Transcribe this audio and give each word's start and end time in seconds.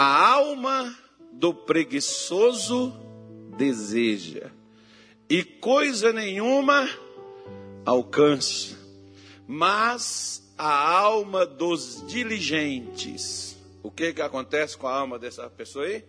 A 0.00 0.32
alma 0.32 0.96
do 1.32 1.52
preguiçoso 1.52 2.92
deseja, 3.56 4.52
e 5.28 5.42
coisa 5.42 6.12
nenhuma 6.12 6.88
alcança, 7.84 8.78
mas 9.44 10.54
a 10.56 10.70
alma 10.70 11.44
dos 11.44 12.06
diligentes. 12.06 13.58
O 13.82 13.90
que 13.90 14.12
que 14.12 14.22
acontece 14.22 14.78
com 14.78 14.86
a 14.86 14.96
alma 14.96 15.18
dessa 15.18 15.50
pessoa 15.50 15.84
aí? 15.84 16.04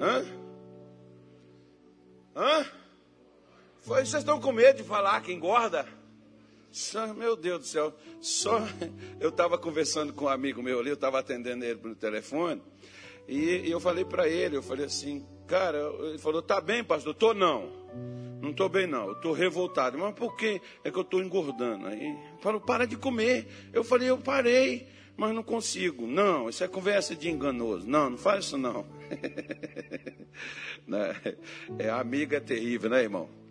Hã? 0.00 0.24
Hã? 2.34 2.66
Vocês 3.82 4.14
estão 4.14 4.40
com 4.40 4.52
medo 4.52 4.78
de 4.78 4.84
falar 4.84 5.20
que 5.20 5.34
engorda? 5.34 5.86
Só, 6.74 7.14
meu 7.14 7.36
Deus 7.36 7.60
do 7.60 7.66
céu, 7.66 7.94
só 8.20 8.58
eu 9.20 9.28
estava 9.28 9.56
conversando 9.56 10.12
com 10.12 10.24
um 10.24 10.28
amigo 10.28 10.60
meu 10.60 10.80
ali, 10.80 10.88
eu 10.88 10.94
estava 10.94 11.20
atendendo 11.20 11.64
ele 11.64 11.76
pelo 11.76 11.94
telefone, 11.94 12.60
e, 13.28 13.68
e 13.68 13.70
eu 13.70 13.78
falei 13.78 14.04
para 14.04 14.26
ele, 14.28 14.56
eu 14.56 14.62
falei 14.62 14.84
assim, 14.84 15.24
cara, 15.46 15.78
ele 16.00 16.18
falou, 16.18 16.42
tá 16.42 16.60
bem, 16.60 16.82
pastor? 16.82 17.14
Tô 17.14 17.32
não. 17.32 17.70
Não 18.42 18.50
estou 18.50 18.68
bem, 18.68 18.88
não. 18.88 19.06
Eu 19.06 19.12
estou 19.12 19.32
revoltado. 19.32 19.96
Mas 19.96 20.14
por 20.14 20.36
que 20.36 20.60
é 20.82 20.90
que 20.90 20.98
eu 20.98 21.02
estou 21.02 21.22
engordando? 21.22 21.86
Aí 21.86 22.18
falou, 22.40 22.60
para 22.60 22.88
de 22.88 22.96
comer. 22.96 23.46
Eu 23.72 23.84
falei, 23.84 24.10
eu 24.10 24.18
parei, 24.18 24.88
mas 25.16 25.32
não 25.32 25.44
consigo. 25.44 26.08
Não, 26.08 26.48
isso 26.48 26.64
é 26.64 26.66
conversa 26.66 27.14
de 27.14 27.30
enganoso. 27.30 27.88
Não, 27.88 28.10
não 28.10 28.18
faz 28.18 28.46
isso 28.46 28.58
não. 28.58 28.84
Né? 30.86 31.14
é 31.78 31.88
amiga 31.88 32.40
terrível, 32.40 32.90
né, 32.90 33.02
irmão? 33.02 33.43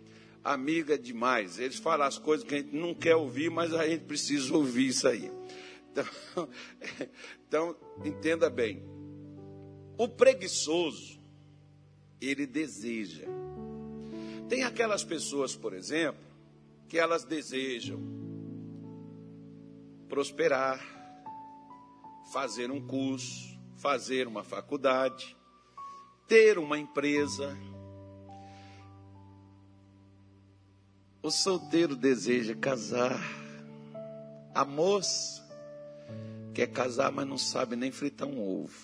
Amiga 0.44 0.98
demais. 0.98 1.58
Eles 1.58 1.78
falam 1.78 2.06
as 2.06 2.18
coisas 2.18 2.46
que 2.46 2.54
a 2.54 2.58
gente 2.58 2.76
não 2.76 2.94
quer 2.94 3.16
ouvir, 3.16 3.50
mas 3.50 3.72
a 3.72 3.88
gente 3.88 4.04
precisa 4.04 4.54
ouvir 4.54 4.88
isso 4.88 5.08
aí. 5.08 5.30
Então, 5.90 6.48
então 7.48 7.76
entenda 8.04 8.50
bem. 8.50 8.82
O 9.96 10.08
preguiçoso, 10.08 11.18
ele 12.20 12.46
deseja 12.46 13.24
tem 14.48 14.62
aquelas 14.62 15.02
pessoas, 15.02 15.56
por 15.56 15.72
exemplo, 15.72 16.20
que 16.88 16.98
elas 16.98 17.24
desejam 17.24 17.98
prosperar, 20.08 20.80
fazer 22.32 22.70
um 22.70 22.86
curso, 22.86 23.58
fazer 23.76 24.26
uma 24.26 24.44
faculdade, 24.44 25.36
ter 26.28 26.58
uma 26.58 26.78
empresa. 26.78 27.56
O 31.24 31.30
solteiro 31.30 31.96
deseja 31.96 32.54
casar. 32.54 33.18
A 34.54 34.62
moça 34.62 35.42
quer 36.52 36.66
casar, 36.66 37.10
mas 37.10 37.26
não 37.26 37.38
sabe 37.38 37.76
nem 37.76 37.90
fritar 37.90 38.28
um 38.28 38.38
ovo. 38.38 38.76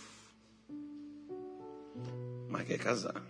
Mas 2.49 2.67
quer 2.67 2.79
casar. 2.79 3.23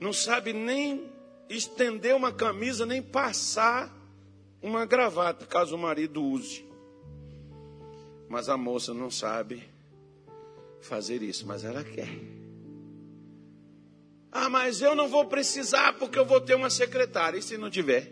Não 0.00 0.12
sabe 0.12 0.52
nem 0.52 1.10
estender 1.48 2.14
uma 2.14 2.30
camisa 2.30 2.86
nem 2.86 3.02
passar 3.02 3.92
uma 4.62 4.86
gravata, 4.86 5.44
caso 5.44 5.74
o 5.74 5.78
marido 5.78 6.22
use. 6.22 6.64
Mas 8.28 8.48
a 8.48 8.56
moça 8.56 8.94
não 8.94 9.10
sabe 9.10 9.68
fazer 10.80 11.24
isso, 11.24 11.44
mas 11.44 11.64
ela 11.64 11.82
quer. 11.82 12.41
Ah, 14.32 14.48
mas 14.48 14.80
eu 14.80 14.94
não 14.94 15.08
vou 15.08 15.26
precisar 15.26 15.92
porque 15.98 16.18
eu 16.18 16.24
vou 16.24 16.40
ter 16.40 16.54
uma 16.54 16.70
secretária. 16.70 17.38
E 17.38 17.42
se 17.42 17.58
não 17.58 17.70
tiver? 17.70 18.10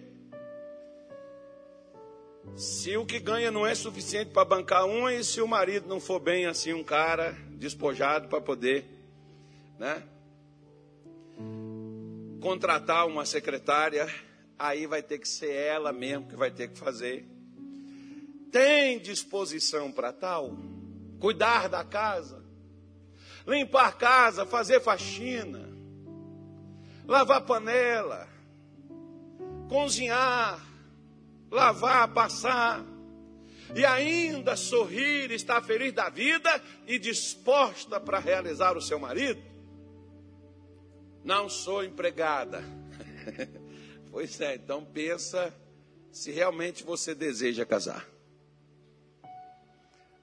Se 2.54 2.94
o 2.96 3.06
que 3.06 3.18
ganha 3.18 3.50
não 3.50 3.66
é 3.66 3.74
suficiente 3.74 4.30
para 4.30 4.44
bancar 4.44 4.84
uma, 4.84 5.14
e 5.14 5.24
se 5.24 5.40
o 5.40 5.48
marido 5.48 5.88
não 5.88 5.98
for 5.98 6.20
bem 6.20 6.44
assim, 6.44 6.74
um 6.74 6.84
cara 6.84 7.34
despojado 7.52 8.28
para 8.28 8.40
poder, 8.40 8.84
né? 9.78 10.02
contratar 12.40 13.06
uma 13.06 13.24
secretária, 13.24 14.12
aí 14.58 14.86
vai 14.86 15.02
ter 15.02 15.18
que 15.18 15.28
ser 15.28 15.52
ela 15.52 15.92
mesmo 15.92 16.26
que 16.26 16.36
vai 16.36 16.50
ter 16.50 16.68
que 16.68 16.78
fazer. 16.78 17.28
Tem 18.50 18.98
disposição 18.98 19.92
para 19.92 20.12
tal? 20.12 20.56
Cuidar 21.20 21.68
da 21.68 21.84
casa, 21.84 22.42
limpar 23.46 23.88
a 23.88 23.92
casa, 23.92 24.46
fazer 24.46 24.80
faxina, 24.80 25.69
lavar 27.10 27.40
panela, 27.40 28.28
cozinhar, 29.68 30.64
lavar, 31.50 32.14
passar, 32.14 32.86
e 33.74 33.84
ainda 33.84 34.54
sorrir, 34.54 35.32
estar 35.32 35.60
feliz 35.60 35.92
da 35.92 36.08
vida 36.08 36.62
e 36.86 37.00
disposta 37.00 37.98
para 37.98 38.20
realizar 38.20 38.76
o 38.76 38.80
seu 38.80 39.00
marido? 39.00 39.42
Não 41.24 41.48
sou 41.48 41.82
empregada. 41.82 42.62
pois 44.12 44.40
é, 44.40 44.54
então 44.54 44.84
pensa 44.84 45.52
se 46.12 46.30
realmente 46.30 46.84
você 46.84 47.12
deseja 47.12 47.66
casar. 47.66 48.08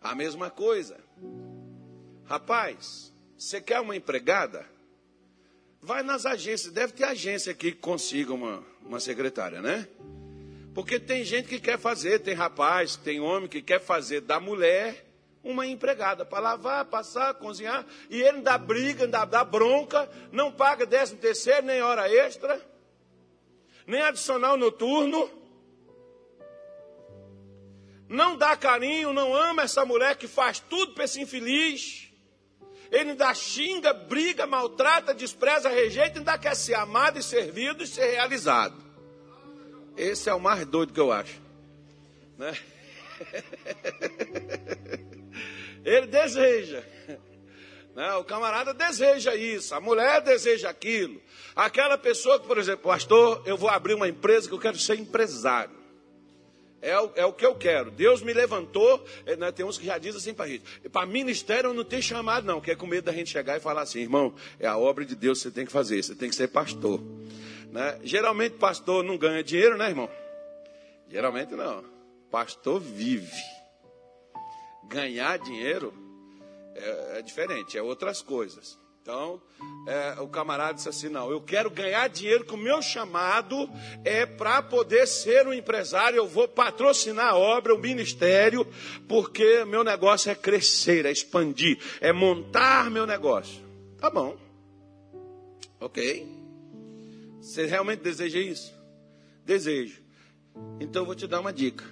A 0.01 0.15
mesma 0.15 0.49
coisa. 0.49 0.97
Rapaz, 2.23 3.13
você 3.37 3.59
quer 3.59 3.81
uma 3.81 3.95
empregada? 3.95 4.76
Vai 5.87 6.03
nas 6.03 6.25
agências, 6.25 6.73
deve 6.73 6.91
ter 6.91 7.05
agência 7.05 7.53
aqui 7.53 7.71
que 7.71 7.77
consiga 7.77 8.33
uma, 8.33 8.61
uma 8.83 8.99
secretária, 8.99 9.61
né? 9.61 9.87
Porque 10.73 10.99
tem 10.99 11.23
gente 11.23 11.47
que 11.47 11.61
quer 11.61 11.79
fazer, 11.79 12.19
tem 12.19 12.33
rapaz, 12.33 12.97
tem 12.97 13.21
homem 13.21 13.47
que 13.47 13.61
quer 13.61 13.79
fazer 13.79 14.19
da 14.19 14.37
mulher 14.37 15.05
uma 15.41 15.65
empregada 15.65 16.25
para 16.25 16.41
lavar, 16.41 16.83
passar, 16.83 17.35
cozinhar, 17.35 17.85
e 18.09 18.21
ele 18.21 18.41
dá 18.41 18.57
briga, 18.57 19.07
dá, 19.07 19.23
dá 19.23 19.45
bronca, 19.45 20.11
não 20.29 20.51
paga 20.51 20.85
décimo 20.85 21.21
terceiro, 21.21 21.65
nem 21.65 21.81
hora 21.81 22.13
extra, 22.13 22.61
nem 23.87 24.01
adicional 24.01 24.57
noturno, 24.57 25.31
não 28.09 28.35
dá 28.35 28.57
carinho, 28.57 29.13
não 29.13 29.33
ama 29.33 29.61
essa 29.61 29.85
mulher 29.85 30.17
que 30.17 30.27
faz 30.27 30.59
tudo 30.59 30.95
para 30.95 31.05
esse 31.05 31.21
infeliz. 31.21 32.06
Ele 32.91 33.11
ainda 33.11 33.33
xinga, 33.33 33.93
briga, 33.93 34.45
maltrata, 34.45 35.13
despreza, 35.13 35.69
rejeita, 35.69 36.19
ainda 36.19 36.37
quer 36.37 36.55
ser 36.55 36.75
amado 36.75 37.19
e 37.19 37.23
servido 37.23 37.83
e 37.83 37.87
ser 37.87 38.11
realizado. 38.11 38.75
Esse 39.95 40.29
é 40.29 40.33
o 40.33 40.39
mais 40.39 40.65
doido 40.65 40.93
que 40.93 40.99
eu 40.99 41.11
acho. 41.11 41.41
Né? 42.37 42.57
Ele 45.83 46.07
deseja. 46.07 46.83
Né? 47.95 48.13
O 48.13 48.23
camarada 48.23 48.73
deseja 48.73 49.35
isso, 49.35 49.73
a 49.73 49.81
mulher 49.81 50.21
deseja 50.21 50.69
aquilo. 50.69 51.19
Aquela 51.55 51.97
pessoa 51.97 52.39
que, 52.39 52.45
por 52.45 52.59
exemplo, 52.59 52.83
pastor, 52.83 53.41
eu 53.45 53.57
vou 53.57 53.69
abrir 53.69 53.95
uma 53.95 54.07
empresa 54.07 54.47
que 54.47 54.53
eu 54.53 54.59
quero 54.59 54.77
ser 54.77 54.99
empresário. 54.99 55.75
É 56.81 56.99
o, 56.99 57.11
é 57.15 57.25
o 57.25 57.33
que 57.33 57.45
eu 57.45 57.55
quero. 57.55 57.89
Deus 57.89 58.21
me 58.21 58.33
levantou. 58.33 59.03
É, 59.25 59.35
né, 59.35 59.51
tem 59.51 59.65
uns 59.65 59.77
que 59.77 59.85
já 59.85 59.97
dizem 59.97 60.19
assim 60.19 60.33
para 60.33 60.47
gente: 60.47 60.63
para 60.89 61.05
ministério 61.05 61.69
eu 61.69 61.73
não 61.73 61.83
tenho 61.83 62.03
chamado, 62.03 62.45
não, 62.45 62.61
que 62.61 62.71
é 62.71 62.75
com 62.75 62.85
medo 62.85 63.05
da 63.05 63.13
gente 63.13 63.29
chegar 63.29 63.57
e 63.57 63.59
falar 63.59 63.81
assim, 63.81 63.99
irmão, 63.99 64.33
é 64.59 64.67
a 64.67 64.77
obra 64.77 65.05
de 65.05 65.15
Deus 65.15 65.39
que 65.39 65.43
você 65.43 65.51
tem 65.51 65.65
que 65.65 65.71
fazer, 65.71 66.03
você 66.03 66.15
tem 66.15 66.29
que 66.29 66.35
ser 66.35 66.49
pastor. 66.49 67.01
Né? 67.71 67.99
Geralmente, 68.03 68.57
pastor 68.57 69.03
não 69.03 69.17
ganha 69.17 69.43
dinheiro, 69.43 69.77
né, 69.77 69.89
irmão? 69.89 70.09
Geralmente 71.09 71.53
não. 71.53 71.83
Pastor 72.29 72.79
vive 72.79 73.31
ganhar 74.87 75.37
dinheiro 75.39 75.93
é, 76.75 77.19
é 77.19 77.21
diferente, 77.21 77.77
é 77.77 77.81
outras 77.81 78.21
coisas. 78.21 78.77
Então, 79.07 79.41
é, 79.87 80.19
o 80.19 80.27
camarada 80.27 80.73
disse 80.73 80.89
assim: 80.89 81.07
não, 81.07 81.31
eu 81.31 81.39
quero 81.39 81.69
ganhar 81.69 82.09
dinheiro 82.09 82.43
com 82.43 82.55
o 82.55 82.59
meu 82.59 82.81
chamado 82.81 83.69
é 84.03 84.25
para 84.25 84.61
poder 84.61 85.07
ser 85.07 85.47
um 85.47 85.53
empresário, 85.53 86.17
eu 86.17 86.27
vou 86.27 86.45
patrocinar 86.45 87.29
a 87.29 87.37
obra, 87.37 87.73
o 87.73 87.79
ministério, 87.79 88.67
porque 89.07 89.63
meu 89.63 89.81
negócio 89.81 90.29
é 90.29 90.35
crescer, 90.35 91.05
é 91.05 91.11
expandir, 91.11 91.79
é 92.01 92.11
montar 92.11 92.91
meu 92.91 93.07
negócio. 93.07 93.63
Tá 93.97 94.09
bom, 94.09 94.35
ok. 95.79 96.27
Você 97.39 97.65
realmente 97.65 98.01
deseja 98.01 98.39
isso? 98.39 98.73
Desejo. 99.45 100.01
Então 100.81 101.03
eu 101.03 101.05
vou 101.05 101.15
te 101.15 101.27
dar 101.27 101.39
uma 101.39 101.53
dica. 101.53 101.85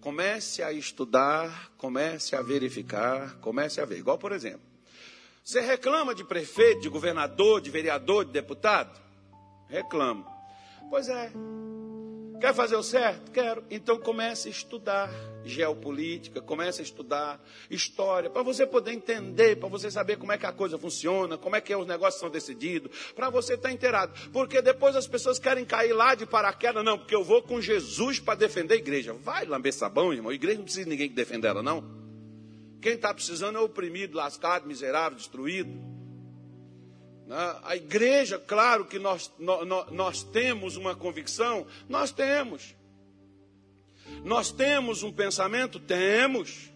Comece 0.00 0.62
a 0.62 0.72
estudar, 0.72 1.74
comece 1.76 2.34
a 2.34 2.40
verificar, 2.40 3.36
comece 3.40 3.78
a 3.78 3.84
ver. 3.84 3.98
Igual, 3.98 4.16
por 4.16 4.32
exemplo, 4.32 4.75
você 5.46 5.60
reclama 5.60 6.12
de 6.12 6.24
prefeito, 6.24 6.80
de 6.80 6.88
governador, 6.88 7.60
de 7.60 7.70
vereador, 7.70 8.24
de 8.24 8.32
deputado? 8.32 9.00
Reclama. 9.68 10.26
Pois 10.90 11.08
é, 11.08 11.30
Quer 12.40 12.54
fazer 12.54 12.76
o 12.76 12.82
certo? 12.82 13.30
Quero. 13.30 13.64
Então 13.70 13.98
comece 13.98 14.48
a 14.48 14.50
estudar 14.50 15.10
geopolítica, 15.44 16.40
comece 16.40 16.82
a 16.82 16.84
estudar 16.84 17.40
história, 17.70 18.28
para 18.28 18.42
você 18.42 18.66
poder 18.66 18.92
entender, 18.92 19.56
para 19.56 19.68
você 19.68 19.90
saber 19.90 20.16
como 20.16 20.32
é 20.32 20.38
que 20.38 20.44
a 20.44 20.52
coisa 20.52 20.76
funciona, 20.76 21.38
como 21.38 21.56
é 21.56 21.60
que 21.60 21.74
os 21.74 21.86
negócios 21.86 22.20
são 22.20 22.28
decididos, 22.28 23.12
para 23.14 23.30
você 23.30 23.54
estar 23.54 23.68
tá 23.68 23.74
inteirado. 23.74 24.12
Porque 24.32 24.60
depois 24.60 24.96
as 24.96 25.06
pessoas 25.06 25.38
querem 25.38 25.64
cair 25.64 25.92
lá 25.92 26.14
de 26.14 26.26
paraquedas, 26.26 26.84
não, 26.84 26.98
porque 26.98 27.14
eu 27.14 27.24
vou 27.24 27.42
com 27.42 27.60
Jesus 27.60 28.20
para 28.20 28.34
defender 28.34 28.74
a 28.74 28.78
igreja. 28.78 29.12
Vai 29.14 29.46
lamber 29.46 29.72
sabão, 29.72 30.12
irmão. 30.12 30.30
A 30.30 30.34
igreja 30.34 30.58
não 30.58 30.64
precisa 30.64 30.84
de 30.84 30.90
ninguém 30.90 31.08
que 31.08 31.14
defenda 31.14 31.48
ela, 31.48 31.62
não. 31.62 32.05
Quem 32.86 32.94
está 32.94 33.12
precisando 33.12 33.58
é 33.58 33.60
oprimido, 33.60 34.16
lascado, 34.16 34.64
miserável, 34.64 35.18
destruído. 35.18 35.70
Né? 37.26 37.60
A 37.64 37.74
igreja, 37.74 38.38
claro 38.38 38.84
que 38.84 38.96
nós, 38.96 39.28
nós, 39.40 39.90
nós 39.90 40.22
temos 40.22 40.76
uma 40.76 40.94
convicção, 40.94 41.66
nós 41.88 42.12
temos. 42.12 42.76
Nós 44.22 44.52
temos 44.52 45.02
um 45.02 45.10
pensamento? 45.10 45.80
Temos. 45.80 46.70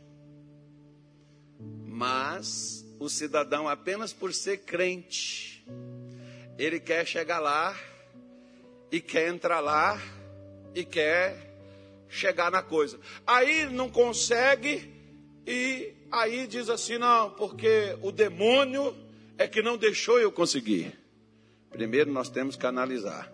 Mas 1.87 2.85
o 2.99 3.09
cidadão, 3.09 3.69
apenas 3.69 4.13
por 4.13 4.35
ser 4.35 4.65
crente, 4.65 5.65
ele 6.59 6.81
quer 6.81 7.07
chegar 7.07 7.39
lá 7.39 7.79
e 8.91 9.01
quer 9.01 9.29
entrar 9.29 9.61
lá 9.61 9.97
e 10.75 10.85
quer 10.85 11.55
chegar 12.09 12.51
na 12.51 12.65
coisa. 12.65 12.99
Aí 13.25 13.67
não 13.67 13.89
consegue 13.89 14.93
e 15.47 16.00
aí 16.11 16.47
diz 16.47 16.69
assim: 16.69 16.99
não, 16.99 17.31
porque 17.31 17.97
o 18.03 18.11
demônio 18.13 18.97
é 19.39 19.47
que 19.47 19.63
não 19.63 19.77
deixou 19.77 20.19
eu 20.21 20.31
conseguir. 20.31 20.99
Primeiro 21.71 22.11
nós 22.13 22.29
temos 22.29 22.57
que 22.57 22.67
analisar. 22.67 23.33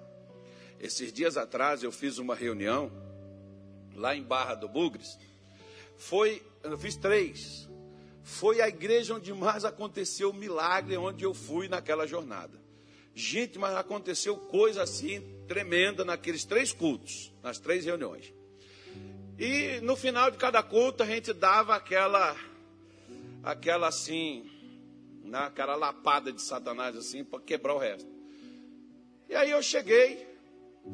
Esses 0.79 1.13
dias 1.13 1.37
atrás 1.37 1.83
eu 1.83 1.91
fiz 1.91 2.19
uma 2.19 2.35
reunião 2.35 2.93
lá 3.95 4.15
em 4.15 4.23
Barra 4.23 4.55
do 4.55 4.69
Bugres. 4.69 5.19
Foi, 5.97 6.43
eu 6.63 6.77
fiz 6.77 6.97
três. 6.97 7.69
Foi 8.23 8.61
a 8.61 8.69
igreja 8.69 9.15
onde 9.15 9.33
mais 9.33 9.65
aconteceu 9.65 10.31
o 10.31 10.35
milagre, 10.35 10.97
onde 10.97 11.25
eu 11.25 11.33
fui 11.33 11.69
naquela 11.69 12.07
jornada. 12.07 12.61
Gente, 13.15 13.59
mas 13.59 13.75
aconteceu 13.75 14.37
coisa 14.37 14.83
assim 14.83 15.23
tremenda 15.49 16.05
naqueles 16.05 16.45
três 16.45 16.73
cultos, 16.73 17.33
nas 17.43 17.59
três 17.59 17.85
reuniões. 17.85 18.35
E 19.39 19.81
no 19.81 19.97
final 19.97 20.31
de 20.31 20.37
cada 20.37 20.63
culto 20.63 21.03
a 21.03 21.07
gente 21.07 21.33
dava 21.33 21.75
aquela, 21.75 22.37
aquela 23.47 23.87
assim, 23.87 24.45
né, 25.23 25.39
aquela 25.39 25.77
lapada 25.77 26.33
de 26.33 26.43
Satanás 26.43 26.97
assim, 26.97 27.23
para 27.23 27.39
quebrar 27.39 27.77
o 27.77 27.79
resto. 27.79 28.11
E 29.29 29.37
aí 29.37 29.53
eu 29.53 29.63
cheguei, 29.63 30.27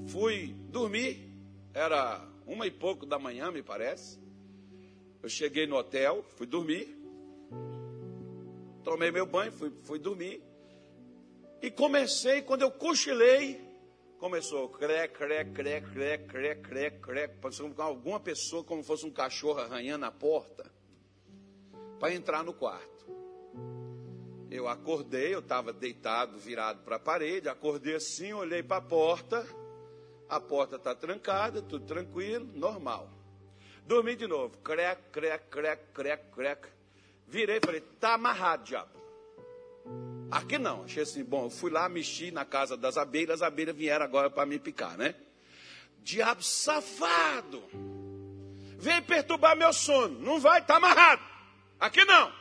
fui 0.09 0.55
dormir, 0.69 1.33
era 1.73 2.23
uma 2.47 2.67
e 2.67 2.71
pouco 2.71 3.07
da 3.07 3.19
manhã, 3.19 3.51
me 3.51 3.63
parece. 3.63 4.21
Eu 5.23 5.31
cheguei 5.31 5.67
no 5.67 5.77
hotel, 5.77 6.23
fui 6.37 6.47
dormir, 6.47 6.95
tomei 8.85 9.11
meu 9.11 9.25
banho, 9.25 9.51
fui, 9.53 9.73
fui 9.85 9.99
dormir. 9.99 10.43
E 11.63 11.71
comecei, 11.71 12.43
quando 12.43 12.63
eu 12.63 12.71
cochilei, 12.71 13.59
começou 14.19 14.69
cré, 14.69 15.09
cré, 15.09 15.43
cré, 15.47 15.81
cré, 15.81 16.19
cré, 16.19 16.55
cré, 16.57 16.91
cré, 16.91 17.29
parecendo 17.29 17.81
alguma 17.81 18.21
pessoa 18.21 18.63
como 18.63 18.83
fosse 18.83 19.07
um 19.07 19.11
cachorro 19.11 19.61
arranhando 19.61 20.05
a 20.05 20.11
porta 20.11 20.71
para 22.03 22.13
entrar 22.13 22.43
no 22.43 22.53
quarto. 22.53 23.07
Eu 24.51 24.67
acordei, 24.67 25.33
eu 25.33 25.39
estava 25.39 25.73
deitado, 25.73 26.37
virado 26.37 26.83
para 26.83 26.97
a 26.97 26.99
parede, 26.99 27.49
acordei 27.49 27.95
assim, 27.95 28.33
olhei 28.33 28.61
para 28.61 28.79
a 28.79 28.81
porta, 28.81 29.47
a 30.29 30.41
porta 30.41 30.75
está 30.75 30.97
trancada, 30.97 31.63
tudo 31.63 31.87
tranquilo, 31.87 32.45
normal. 32.55 33.09
Dormi 33.87 34.17
de 34.17 34.27
novo, 34.27 34.59
cré, 34.59 34.97
cré, 35.13 35.39
cré, 35.39 35.77
cré, 35.77 36.17
cré. 36.17 36.59
Virei 37.29 37.59
e 37.59 37.65
falei, 37.65 37.81
tá 38.01 38.15
amarrado, 38.15 38.65
diabo. 38.65 38.91
Aqui 40.29 40.59
não, 40.59 40.83
achei 40.83 41.05
assim, 41.05 41.23
bom, 41.23 41.45
eu 41.45 41.51
fui 41.51 41.71
lá, 41.71 41.89
mexi 41.89 42.33
na 42.33 42.45
casa 42.45 42.77
das 42.77 42.97
abelhas, 42.97 43.43
as 43.43 43.43
abelhas 43.43 43.77
vieram 43.77 44.05
agora 44.05 44.29
para 44.29 44.45
me 44.45 44.59
picar, 44.59 44.99
né? 44.99 45.15
Diabo 45.99 46.43
safado, 46.43 47.63
vem 48.77 49.01
perturbar 49.03 49.57
meu 49.57 49.73
sono, 49.73 50.19
não 50.19 50.41
vai, 50.41 50.67
tá 50.67 50.79
amarrado. 50.79 51.32
Aqui 51.83 52.05
não. 52.05 52.33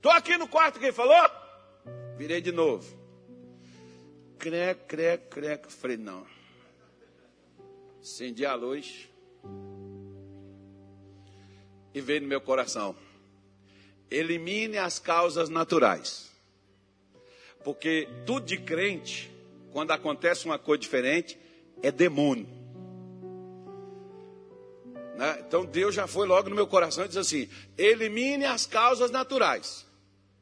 Tô 0.00 0.10
aqui 0.10 0.36
no 0.36 0.48
quarto, 0.48 0.80
quem 0.80 0.90
falou? 0.90 1.30
Virei 2.16 2.40
de 2.40 2.50
novo. 2.50 2.92
Cré, 4.36 4.74
cré, 4.74 5.16
cré. 5.16 5.62
Falei, 5.68 5.96
não. 5.96 6.26
Acendi 8.00 8.44
a 8.44 8.56
luz. 8.56 9.08
E 11.94 12.00
veio 12.00 12.22
no 12.22 12.26
meu 12.26 12.40
coração. 12.40 12.96
Elimine 14.10 14.76
as 14.76 14.98
causas 14.98 15.48
naturais. 15.48 16.28
Porque 17.62 18.08
tudo 18.26 18.44
de 18.44 18.58
crente, 18.58 19.30
quando 19.70 19.92
acontece 19.92 20.46
uma 20.46 20.58
coisa 20.58 20.80
diferente, 20.80 21.38
é 21.80 21.92
demônio. 21.92 22.61
Né? 25.16 25.44
Então 25.46 25.64
Deus 25.64 25.94
já 25.94 26.06
foi 26.06 26.26
logo 26.26 26.48
no 26.48 26.54
meu 26.54 26.66
coração 26.66 27.04
e 27.04 27.08
disse 27.08 27.18
assim: 27.18 27.48
elimine 27.76 28.44
as 28.44 28.66
causas 28.66 29.10
naturais. 29.10 29.86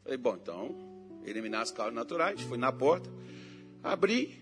Falei, 0.02 0.18
bom, 0.18 0.34
então, 0.34 0.74
eliminar 1.24 1.62
as 1.62 1.70
causas 1.70 1.94
naturais. 1.94 2.40
Fui 2.42 2.58
na 2.58 2.72
porta, 2.72 3.10
abri. 3.82 4.38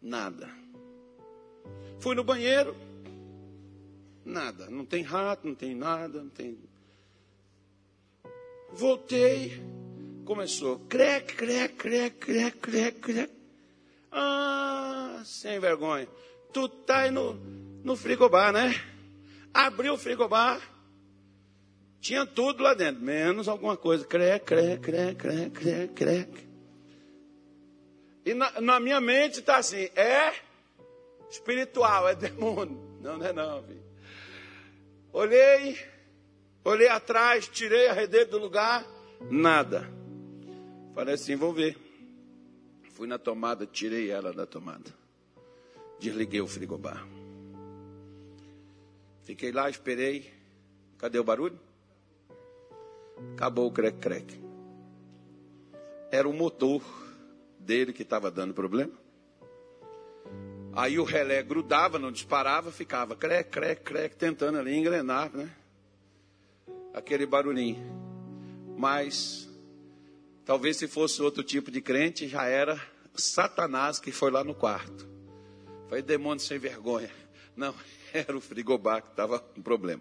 Nada. 0.00 0.48
Fui 2.00 2.14
no 2.14 2.24
banheiro. 2.24 2.74
Nada. 4.24 4.68
Não 4.70 4.84
tem 4.84 5.02
rato, 5.02 5.46
não 5.46 5.54
tem 5.54 5.74
nada, 5.74 6.22
não 6.22 6.30
tem 6.30 6.58
Voltei. 8.72 9.62
Começou. 10.24 10.78
Crec, 10.88 11.34
crec, 11.36 11.74
crec, 11.76 12.16
crec, 12.16 12.58
crec, 12.58 13.00
crec. 13.00 13.30
Ah, 14.10 15.01
sem 15.24 15.58
vergonha. 15.58 16.08
Tu 16.52 16.68
tá 16.68 17.00
aí 17.00 17.10
no, 17.10 17.34
no 17.84 17.96
frigobar, 17.96 18.52
né? 18.52 18.74
Abriu 19.52 19.94
o 19.94 19.98
frigobar. 19.98 20.60
Tinha 22.00 22.26
tudo 22.26 22.62
lá 22.62 22.74
dentro, 22.74 23.02
menos 23.02 23.48
alguma 23.48 23.76
coisa. 23.76 24.04
Crec, 24.04 24.44
crec, 24.44 24.80
crec, 24.80 25.16
crec, 25.16 25.50
crec, 25.50 25.94
crec. 25.94 26.48
E 28.24 28.34
na, 28.34 28.60
na 28.60 28.80
minha 28.80 29.00
mente 29.00 29.40
está 29.40 29.56
assim, 29.56 29.88
é 29.96 30.32
espiritual, 31.30 32.08
é 32.08 32.14
demônio. 32.14 32.80
Não, 33.00 33.18
não 33.18 33.26
é 33.26 33.32
não, 33.32 33.62
filho. 33.62 33.82
Olhei, 35.12 35.76
Olhei 36.64 36.88
atrás, 36.88 37.48
tirei 37.48 37.88
a 37.88 37.92
rede 37.92 38.24
do 38.26 38.38
lugar, 38.38 38.86
nada. 39.28 39.90
Falei 40.94 41.14
assim, 41.14 41.34
vou 41.34 41.52
ver. 41.52 41.76
Fui 42.92 43.08
na 43.08 43.18
tomada, 43.18 43.66
tirei 43.66 44.10
ela 44.10 44.32
da 44.32 44.46
tomada. 44.46 44.94
Desliguei 46.02 46.40
o 46.40 46.48
frigobar. 46.48 47.06
Fiquei 49.22 49.52
lá, 49.52 49.70
esperei. 49.70 50.34
Cadê 50.98 51.16
o 51.16 51.22
barulho? 51.22 51.56
Acabou 53.34 53.68
o 53.68 53.72
crec-crec. 53.72 54.36
Era 56.10 56.28
o 56.28 56.32
motor 56.32 56.82
dele 57.56 57.92
que 57.92 58.02
estava 58.02 58.32
dando 58.32 58.52
problema. 58.52 58.90
Aí 60.72 60.98
o 60.98 61.04
relé 61.04 61.40
grudava, 61.40 62.00
não 62.00 62.10
disparava, 62.10 62.72
ficava 62.72 63.14
crec, 63.14 63.48
crec, 63.48 63.82
crec, 63.84 64.16
tentando 64.16 64.58
ali 64.58 64.74
engrenar, 64.74 65.30
né? 65.32 65.54
aquele 66.92 67.26
barulhinho. 67.26 67.78
Mas 68.76 69.48
talvez 70.44 70.78
se 70.78 70.88
fosse 70.88 71.22
outro 71.22 71.44
tipo 71.44 71.70
de 71.70 71.80
crente, 71.80 72.26
já 72.26 72.44
era 72.46 72.80
Satanás 73.14 74.00
que 74.00 74.10
foi 74.10 74.32
lá 74.32 74.42
no 74.42 74.52
quarto. 74.52 75.11
Foi 75.92 76.00
demônio 76.00 76.40
sem 76.42 76.58
vergonha. 76.58 77.10
Não, 77.54 77.74
era 78.14 78.34
o 78.34 78.40
frigobar 78.40 79.02
que 79.02 79.10
estava 79.10 79.38
com 79.38 79.60
problema. 79.60 80.00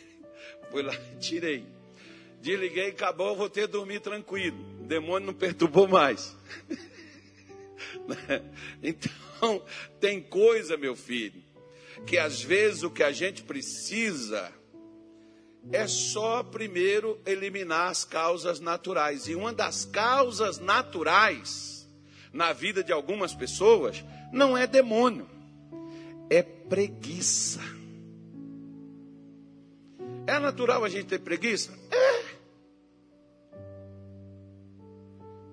Fui 0.72 0.82
lá, 0.82 0.94
tirei. 1.20 1.66
Desliguei, 2.40 2.88
acabou, 2.88 3.36
vou 3.36 3.50
ter 3.50 3.66
dormir 3.66 4.00
tranquilo. 4.00 4.58
O 4.80 4.86
demônio 4.86 5.26
não 5.26 5.34
perturbou 5.34 5.86
mais. 5.86 6.34
então, 8.82 9.62
tem 10.00 10.18
coisa, 10.18 10.78
meu 10.78 10.96
filho, 10.96 11.44
que 12.06 12.16
às 12.16 12.40
vezes 12.40 12.82
o 12.82 12.90
que 12.90 13.02
a 13.02 13.12
gente 13.12 13.42
precisa 13.42 14.50
é 15.70 15.86
só 15.86 16.42
primeiro 16.42 17.20
eliminar 17.26 17.90
as 17.90 18.02
causas 18.02 18.60
naturais. 18.60 19.28
E 19.28 19.34
uma 19.34 19.52
das 19.52 19.84
causas 19.84 20.58
naturais 20.58 21.86
na 22.32 22.54
vida 22.54 22.82
de 22.82 22.92
algumas 22.92 23.34
pessoas 23.34 24.02
não 24.32 24.56
é 24.56 24.66
demônio, 24.66 25.28
é 26.30 26.42
preguiça. 26.42 27.60
É 30.26 30.38
natural 30.38 30.84
a 30.84 30.88
gente 30.88 31.06
ter 31.06 31.20
preguiça? 31.20 31.72
É. 31.90 32.08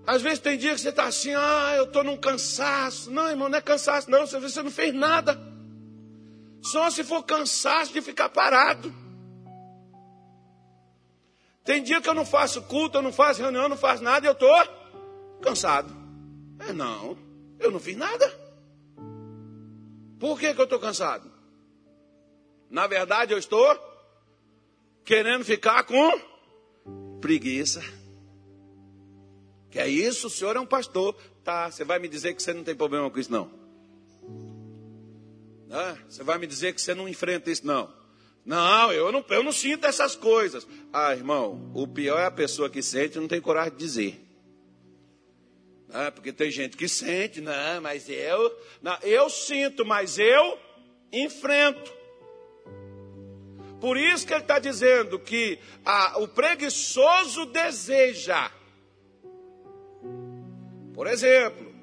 Às 0.05 0.21
vezes 0.21 0.39
tem 0.39 0.57
dia 0.57 0.75
que 0.75 0.81
você 0.81 0.89
está 0.89 1.05
assim, 1.05 1.33
ah, 1.33 1.73
eu 1.77 1.85
estou 1.85 2.03
num 2.03 2.17
cansaço. 2.17 3.09
Não, 3.09 3.29
irmão, 3.29 3.49
não 3.49 3.57
é 3.57 3.61
cansaço, 3.61 4.11
não. 4.11 4.27
Você 4.27 4.61
não 4.61 4.69
fez 4.69 4.93
nada. 4.93 5.39
Só 6.61 6.89
se 6.89 7.03
for 7.03 7.23
cansaço 7.23 7.93
de 7.93 8.01
ficar 8.01 8.29
parado. 8.29 8.93
Tem 11.63 11.81
dia 11.81 11.99
que 11.99 12.07
eu 12.07 12.13
não 12.13 12.25
faço 12.25 12.61
culto, 12.63 12.99
eu 12.99 13.01
não 13.01 13.11
faço 13.11 13.41
reunião, 13.41 13.63
eu 13.63 13.69
não 13.69 13.77
faço 13.77 14.03
nada 14.03 14.25
e 14.25 14.29
eu 14.29 14.33
estou 14.33 14.55
cansado. 15.41 15.91
É 16.59 16.71
não, 16.71 17.17
eu 17.59 17.71
não 17.71 17.79
fiz 17.79 17.97
nada. 17.97 18.44
Por 20.25 20.39
que, 20.39 20.55
que 20.55 20.59
eu 20.59 20.63
estou 20.63 20.79
cansado? 20.79 21.31
Na 22.67 22.87
verdade, 22.87 23.31
eu 23.31 23.37
estou 23.37 23.79
querendo 25.03 25.45
ficar 25.45 25.83
com 25.83 26.19
preguiça. 27.21 27.79
Que 29.69 29.77
é 29.77 29.87
isso? 29.87 30.25
O 30.25 30.29
senhor 30.31 30.55
é 30.55 30.59
um 30.59 30.65
pastor. 30.65 31.15
Tá, 31.43 31.69
você 31.69 31.83
vai 31.83 31.99
me 31.99 32.07
dizer 32.07 32.33
que 32.33 32.41
você 32.41 32.55
não 32.55 32.63
tem 32.63 32.75
problema 32.75 33.07
com 33.11 33.19
isso, 33.19 33.31
não. 33.31 33.51
Ah, 35.69 35.95
você 36.09 36.23
vai 36.23 36.39
me 36.39 36.47
dizer 36.47 36.73
que 36.73 36.81
você 36.81 36.95
não 36.95 37.07
enfrenta 37.07 37.51
isso, 37.51 37.67
não. 37.67 37.93
Não, 38.43 38.91
eu 38.91 39.11
não, 39.11 39.23
eu 39.29 39.43
não 39.43 39.51
sinto 39.51 39.85
essas 39.85 40.15
coisas. 40.15 40.65
Ah, 40.91 41.13
irmão, 41.13 41.71
o 41.75 41.87
pior 41.87 42.17
é 42.17 42.25
a 42.25 42.31
pessoa 42.31 42.67
que 42.67 42.81
sente 42.81 43.19
e 43.19 43.21
não 43.21 43.27
tem 43.27 43.39
coragem 43.39 43.73
de 43.73 43.77
dizer. 43.77 44.24
Ah, 45.97 46.11
porque 46.11 46.33
tem 46.33 46.51
gente 46.51 46.75
que 46.75 46.89
sente, 46.89 47.39
não, 47.39 47.79
mas 47.81 48.09
eu. 48.09 48.53
Não, 48.81 48.97
eu 49.01 49.29
sinto, 49.29 49.85
mas 49.85 50.19
eu 50.19 50.59
enfrento. 51.09 51.93
Por 53.79 53.95
isso 53.95 54.27
que 54.27 54.33
ele 54.33 54.41
está 54.41 54.59
dizendo 54.59 55.17
que 55.17 55.57
ah, 55.85 56.15
o 56.17 56.27
preguiçoso 56.27 57.45
deseja. 57.45 58.51
Por 60.93 61.07
exemplo, 61.07 61.73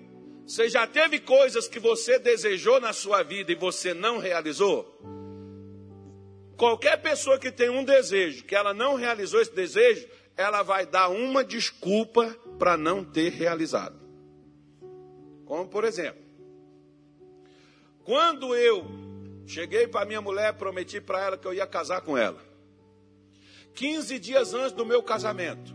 você 0.47 0.69
já 0.69 0.87
teve 0.87 1.19
coisas 1.19 1.67
que 1.67 1.81
você 1.81 2.19
desejou 2.19 2.79
na 2.79 2.93
sua 2.93 3.23
vida 3.23 3.51
e 3.51 3.55
você 3.55 3.95
não 3.95 4.19
realizou? 4.19 4.95
Qualquer 6.59 7.01
pessoa 7.01 7.39
que 7.39 7.51
tem 7.51 7.71
um 7.71 7.83
desejo, 7.83 8.45
que 8.45 8.55
ela 8.55 8.75
não 8.75 8.95
realizou 8.95 9.41
esse 9.41 9.55
desejo, 9.55 10.07
ela 10.37 10.63
vai 10.63 10.85
dar 10.85 11.09
uma 11.09 11.43
desculpa 11.43 12.37
para 12.59 12.77
não 12.77 13.03
ter 13.03 13.33
realizado. 13.33 14.02
Como 15.45 15.69
por 15.69 15.85
exemplo, 15.85 16.23
quando 18.05 18.55
eu 18.55 18.85
cheguei 19.47 19.87
para 19.87 20.07
minha 20.07 20.21
mulher, 20.21 20.55
prometi 20.55 21.01
para 21.01 21.21
ela 21.21 21.39
que 21.39 21.47
eu 21.47 21.55
ia 21.55 21.67
casar 21.67 22.01
com 22.01 22.17
ela. 22.17 22.43
15 23.75 24.19
dias 24.19 24.55
antes 24.55 24.73
do 24.73 24.85
meu 24.85 25.03
casamento, 25.03 25.75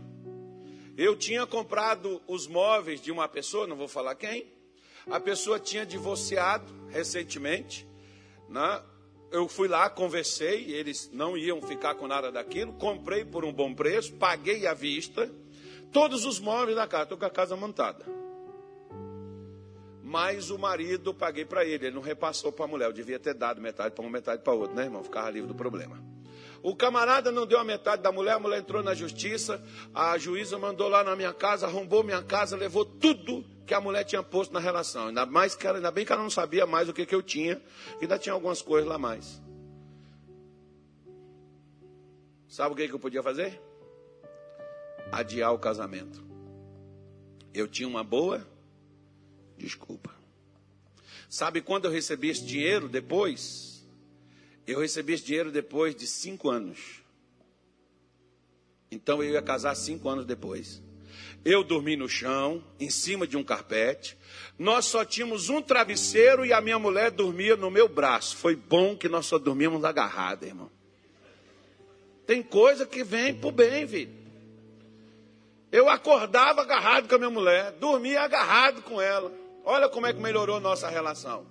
eu 0.96 1.16
tinha 1.16 1.46
comprado 1.46 2.20
os 2.26 2.46
móveis 2.46 3.00
de 3.00 3.10
uma 3.10 3.28
pessoa, 3.28 3.66
não 3.66 3.76
vou 3.76 3.88
falar 3.88 4.14
quem. 4.14 4.52
A 5.10 5.18
pessoa 5.18 5.58
tinha 5.58 5.86
divorciado 5.86 6.72
recentemente, 6.90 7.86
né? 8.48 8.82
eu 9.30 9.48
fui 9.48 9.68
lá, 9.68 9.88
conversei, 9.90 10.72
eles 10.72 11.10
não 11.12 11.36
iam 11.36 11.60
ficar 11.60 11.94
com 11.94 12.06
nada 12.06 12.32
daquilo, 12.32 12.72
comprei 12.74 13.24
por 13.24 13.44
um 13.44 13.52
bom 13.52 13.74
preço, 13.74 14.14
paguei 14.14 14.66
à 14.66 14.74
vista, 14.74 15.30
todos 15.92 16.24
os 16.24 16.40
móveis 16.40 16.76
da 16.76 16.86
casa, 16.86 17.04
estou 17.04 17.18
com 17.18 17.24
a 17.24 17.30
casa 17.30 17.56
montada. 17.56 18.04
Mas 20.08 20.50
o 20.50 20.58
marido 20.58 21.12
paguei 21.12 21.44
para 21.44 21.66
ele, 21.66 21.84
ele 21.84 21.94
não 21.94 22.00
repassou 22.00 22.50
para 22.50 22.64
a 22.64 22.68
mulher, 22.68 22.86
eu 22.86 22.94
devia 22.94 23.18
ter 23.18 23.34
dado 23.34 23.60
metade 23.60 23.94
para 23.94 24.02
um, 24.02 24.08
metade 24.08 24.42
para 24.42 24.54
outro, 24.54 24.74
né, 24.74 24.84
irmão? 24.84 25.04
Ficava 25.04 25.28
livre 25.28 25.48
do 25.48 25.54
problema. 25.54 26.02
O 26.62 26.74
camarada 26.74 27.30
não 27.30 27.46
deu 27.46 27.58
a 27.58 27.64
metade 27.64 28.02
da 28.02 28.10
mulher, 28.10 28.32
a 28.32 28.38
mulher 28.38 28.60
entrou 28.60 28.82
na 28.82 28.94
justiça, 28.94 29.62
a 29.94 30.16
juíza 30.16 30.58
mandou 30.58 30.88
lá 30.88 31.04
na 31.04 31.14
minha 31.14 31.34
casa, 31.34 31.66
arrombou 31.66 32.02
minha 32.02 32.22
casa, 32.22 32.56
levou 32.56 32.86
tudo 32.86 33.44
que 33.66 33.74
a 33.74 33.82
mulher 33.82 34.02
tinha 34.02 34.22
posto 34.22 34.50
na 34.50 34.60
relação. 34.60 35.08
Ainda, 35.08 35.26
mais 35.26 35.54
que 35.54 35.66
ela, 35.66 35.76
ainda 35.76 35.90
bem 35.90 36.06
que 36.06 36.12
ela 36.12 36.22
não 36.22 36.30
sabia 36.30 36.64
mais 36.64 36.88
o 36.88 36.94
que, 36.94 37.04
que 37.04 37.14
eu 37.14 37.20
tinha, 37.20 37.60
ainda 38.00 38.18
tinha 38.18 38.32
algumas 38.32 38.62
coisas 38.62 38.88
lá 38.88 38.96
mais. 38.96 39.42
Sabe 42.48 42.72
o 42.72 42.74
que, 42.74 42.88
que 42.88 42.94
eu 42.94 42.98
podia 42.98 43.22
fazer? 43.22 43.60
Adiar 45.12 45.52
o 45.52 45.58
casamento. 45.58 46.24
Eu 47.52 47.68
tinha 47.68 47.86
uma 47.86 48.02
boa 48.02 48.42
desculpa. 49.58 50.14
Sabe 51.28 51.60
quando 51.60 51.84
eu 51.84 51.90
recebi 51.90 52.30
esse 52.30 52.44
dinheiro 52.44 52.88
depois? 52.88 53.86
Eu 54.66 54.80
recebi 54.80 55.12
esse 55.12 55.24
dinheiro 55.24 55.50
depois 55.50 55.94
de 55.94 56.06
cinco 56.06 56.48
anos. 56.48 57.02
Então 58.90 59.22
eu 59.22 59.32
ia 59.32 59.42
casar 59.42 59.74
cinco 59.74 60.08
anos 60.08 60.24
depois. 60.24 60.82
Eu 61.44 61.62
dormi 61.62 61.96
no 61.96 62.08
chão, 62.08 62.64
em 62.80 62.90
cima 62.90 63.26
de 63.26 63.36
um 63.36 63.44
carpete. 63.44 64.16
Nós 64.58 64.86
só 64.86 65.04
tínhamos 65.04 65.48
um 65.48 65.62
travesseiro 65.62 66.44
e 66.44 66.52
a 66.52 66.60
minha 66.60 66.78
mulher 66.78 67.10
dormia 67.10 67.56
no 67.56 67.70
meu 67.70 67.88
braço. 67.88 68.36
Foi 68.36 68.56
bom 68.56 68.96
que 68.96 69.08
nós 69.08 69.26
só 69.26 69.38
dormíamos 69.38 69.84
agarrados, 69.84 70.48
irmão. 70.48 70.70
Tem 72.26 72.42
coisa 72.42 72.86
que 72.86 73.04
vem 73.04 73.34
por 73.34 73.52
bem, 73.52 73.86
filho. 73.86 74.12
Eu 75.70 75.88
acordava 75.88 76.62
agarrado 76.62 77.08
com 77.08 77.14
a 77.14 77.18
minha 77.18 77.30
mulher, 77.30 77.72
dormia 77.72 78.22
agarrado 78.22 78.82
com 78.82 79.00
ela. 79.00 79.32
Olha 79.70 79.86
como 79.86 80.06
é 80.06 80.14
que 80.14 80.18
melhorou 80.18 80.58
nossa 80.58 80.88
relação. 80.88 81.46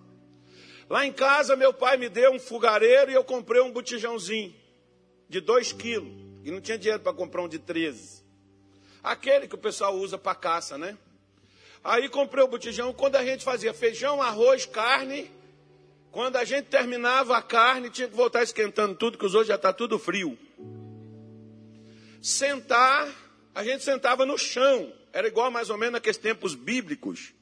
Lá 0.90 1.06
em 1.06 1.14
casa, 1.14 1.56
meu 1.56 1.72
pai 1.72 1.98
me 1.98 2.10
deu 2.10 2.32
um 2.32 2.40
fogareiro 2.40 3.12
e 3.12 3.14
eu 3.14 3.24
comprei 3.24 3.62
um 3.62 3.72
botijãozinho 3.72 4.56
de 5.30 5.40
2 5.40 5.74
quilos. 5.74 6.12
E 6.44 6.50
não 6.50 6.60
tinha 6.60 6.80
dinheiro 6.80 7.04
para 7.04 7.14
comprar 7.14 7.44
um 7.44 7.48
de 7.48 7.60
13. 7.60 8.24
Aquele 9.04 9.48
que 9.48 9.54
o 9.54 9.58
pessoal 9.60 9.96
usa 9.96 10.18
para 10.18 10.34
caça, 10.34 10.80
né? 10.80 10.98
Aí 11.84 12.10
comprei 12.10 12.44
o 12.44 12.48
botijão. 12.48 12.92
Quando 12.92 13.18
a 13.18 13.24
gente 13.24 13.44
fazia 13.44 13.72
feijão, 13.72 14.20
arroz, 14.20 14.66
carne, 14.66 15.30
quando 16.10 16.38
a 16.38 16.44
gente 16.44 16.66
terminava 16.70 17.38
a 17.38 17.42
carne, 17.44 17.92
tinha 17.92 18.08
que 18.08 18.16
voltar 18.16 18.42
esquentando 18.42 18.96
tudo, 18.96 19.16
que 19.16 19.26
outros 19.26 19.46
já 19.46 19.54
está 19.54 19.72
tudo 19.72 20.00
frio. 20.00 20.36
Sentar, 22.20 23.14
a 23.54 23.64
gente 23.64 23.84
sentava 23.84 24.26
no 24.26 24.40
chão. 24.40 24.92
Era 25.14 25.28
igual 25.28 25.52
mais 25.52 25.70
ou 25.70 25.78
menos 25.78 25.94
naqueles 25.94 26.18
tempos 26.18 26.56
bíblicos. 26.56 27.37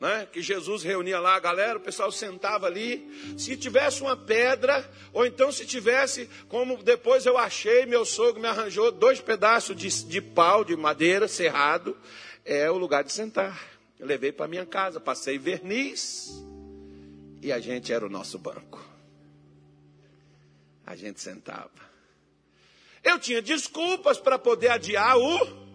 Né, 0.00 0.26
que 0.32 0.40
Jesus 0.40 0.82
reunia 0.82 1.20
lá 1.20 1.36
a 1.36 1.40
galera, 1.40 1.78
o 1.78 1.82
pessoal 1.82 2.10
sentava 2.10 2.66
ali. 2.66 3.06
Se 3.36 3.54
tivesse 3.54 4.00
uma 4.00 4.16
pedra, 4.16 4.88
ou 5.12 5.26
então 5.26 5.52
se 5.52 5.66
tivesse, 5.66 6.26
como 6.48 6.82
depois 6.82 7.26
eu 7.26 7.36
achei, 7.36 7.84
meu 7.84 8.06
sogro 8.06 8.40
me 8.40 8.48
arranjou 8.48 8.90
dois 8.90 9.20
pedaços 9.20 9.76
de, 9.76 9.88
de 10.06 10.22
pau, 10.22 10.64
de 10.64 10.74
madeira, 10.74 11.28
cerrado, 11.28 11.94
é 12.46 12.70
o 12.70 12.78
lugar 12.78 13.04
de 13.04 13.12
sentar. 13.12 13.62
Eu 13.98 14.06
levei 14.06 14.32
para 14.32 14.48
minha 14.48 14.64
casa, 14.64 14.98
passei 14.98 15.38
verniz, 15.38 16.30
e 17.42 17.52
a 17.52 17.60
gente 17.60 17.92
era 17.92 18.06
o 18.06 18.08
nosso 18.08 18.38
banco. 18.38 18.82
A 20.86 20.96
gente 20.96 21.20
sentava. 21.20 21.70
Eu 23.04 23.18
tinha 23.18 23.42
desculpas 23.42 24.18
para 24.18 24.38
poder 24.38 24.68
adiar 24.68 25.18
o 25.18 25.69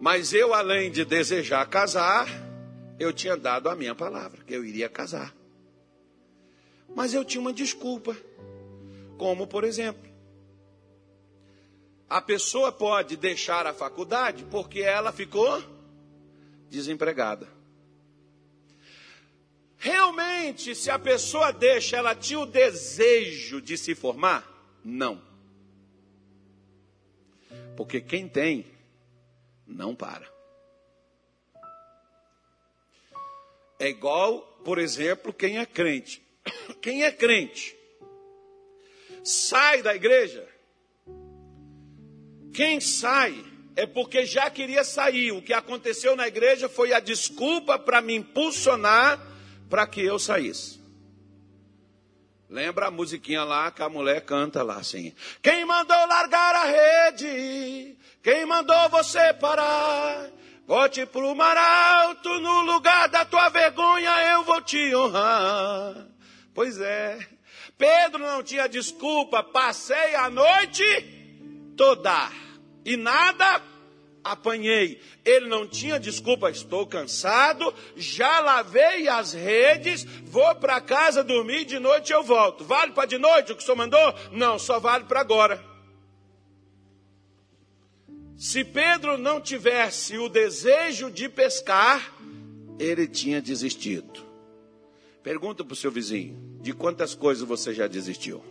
mas 0.00 0.32
eu, 0.32 0.54
além 0.54 0.90
de 0.90 1.04
desejar 1.04 1.68
casar, 1.68 2.26
eu 2.98 3.12
tinha 3.12 3.36
dado 3.36 3.68
a 3.68 3.76
minha 3.76 3.94
palavra, 3.94 4.42
que 4.42 4.54
eu 4.54 4.64
iria 4.64 4.88
casar. 4.88 5.34
Mas 6.96 7.12
eu 7.12 7.22
tinha 7.22 7.40
uma 7.40 7.52
desculpa. 7.52 8.16
Como, 9.18 9.46
por 9.46 9.62
exemplo, 9.62 10.10
a 12.08 12.22
pessoa 12.22 12.72
pode 12.72 13.14
deixar 13.18 13.66
a 13.66 13.74
faculdade 13.74 14.46
porque 14.50 14.80
ela 14.80 15.12
ficou 15.12 15.62
desempregada. 16.70 17.46
Realmente, 19.76 20.74
se 20.74 20.90
a 20.90 20.98
pessoa 20.98 21.52
deixa, 21.52 21.98
ela 21.98 22.14
tinha 22.14 22.40
o 22.40 22.46
desejo 22.46 23.60
de 23.60 23.76
se 23.76 23.94
formar? 23.94 24.46
Não. 24.82 25.20
Porque 27.76 28.00
quem 28.00 28.26
tem 28.26 28.79
não 29.70 29.94
para. 29.94 30.28
É 33.78 33.88
igual, 33.88 34.42
por 34.64 34.78
exemplo, 34.78 35.32
quem 35.32 35.58
é 35.58 35.64
crente. 35.64 36.22
Quem 36.80 37.04
é 37.04 37.12
crente 37.12 37.76
sai 39.22 39.82
da 39.82 39.94
igreja. 39.94 40.46
Quem 42.52 42.80
sai 42.80 43.44
é 43.76 43.86
porque 43.86 44.24
já 44.24 44.50
queria 44.50 44.82
sair. 44.84 45.32
O 45.32 45.42
que 45.42 45.52
aconteceu 45.52 46.16
na 46.16 46.26
igreja 46.26 46.68
foi 46.68 46.92
a 46.92 47.00
desculpa 47.00 47.78
para 47.78 48.00
me 48.00 48.14
impulsionar 48.14 49.20
para 49.68 49.86
que 49.86 50.00
eu 50.00 50.18
saísse. 50.18 50.79
Lembra 52.50 52.88
a 52.88 52.90
musiquinha 52.90 53.44
lá 53.44 53.70
que 53.70 53.80
a 53.80 53.88
mulher 53.88 54.22
canta 54.22 54.60
lá 54.64 54.78
assim: 54.78 55.14
Quem 55.40 55.64
mandou 55.64 55.96
largar 56.08 56.56
a 56.56 56.64
rede? 56.64 57.96
Quem 58.20 58.44
mandou 58.44 58.88
você 58.88 59.32
parar? 59.34 60.28
Volte 60.66 61.06
pro 61.06 61.34
mar 61.36 61.56
alto, 61.56 62.28
no 62.40 62.62
lugar 62.62 63.08
da 63.08 63.24
tua 63.24 63.48
vergonha 63.50 64.10
eu 64.32 64.42
vou 64.42 64.60
te 64.62 64.92
honrar. 64.96 65.94
Pois 66.52 66.80
é, 66.80 67.20
Pedro 67.78 68.18
não 68.18 68.42
tinha 68.42 68.68
desculpa, 68.68 69.44
passei 69.44 70.16
a 70.16 70.28
noite 70.28 70.84
toda 71.76 72.30
e 72.84 72.96
nada 72.96 73.62
apanhei. 74.24 75.00
Ele 75.24 75.48
não 75.48 75.66
tinha 75.66 75.98
desculpa, 75.98 76.50
estou 76.50 76.86
cansado, 76.86 77.74
já 77.96 78.40
lavei 78.40 79.08
as 79.08 79.32
redes, 79.32 80.04
vou 80.24 80.54
para 80.56 80.80
casa 80.80 81.24
dormir, 81.24 81.64
de 81.64 81.78
noite 81.78 82.12
eu 82.12 82.22
volto. 82.22 82.64
Vale 82.64 82.92
para 82.92 83.06
de 83.06 83.18
noite 83.18 83.52
o 83.52 83.56
que 83.56 83.62
o 83.62 83.64
senhor 83.64 83.76
mandou? 83.76 84.14
Não, 84.32 84.58
só 84.58 84.78
vale 84.78 85.04
para 85.04 85.20
agora. 85.20 85.62
Se 88.36 88.64
Pedro 88.64 89.18
não 89.18 89.40
tivesse 89.40 90.16
o 90.16 90.28
desejo 90.28 91.10
de 91.10 91.28
pescar, 91.28 92.14
ele 92.78 93.06
tinha 93.06 93.42
desistido. 93.42 94.24
Pergunta 95.22 95.62
para 95.62 95.74
o 95.74 95.76
seu 95.76 95.90
vizinho: 95.90 96.58
de 96.62 96.72
quantas 96.72 97.14
coisas 97.14 97.46
você 97.46 97.74
já 97.74 97.86
desistiu? 97.86 98.42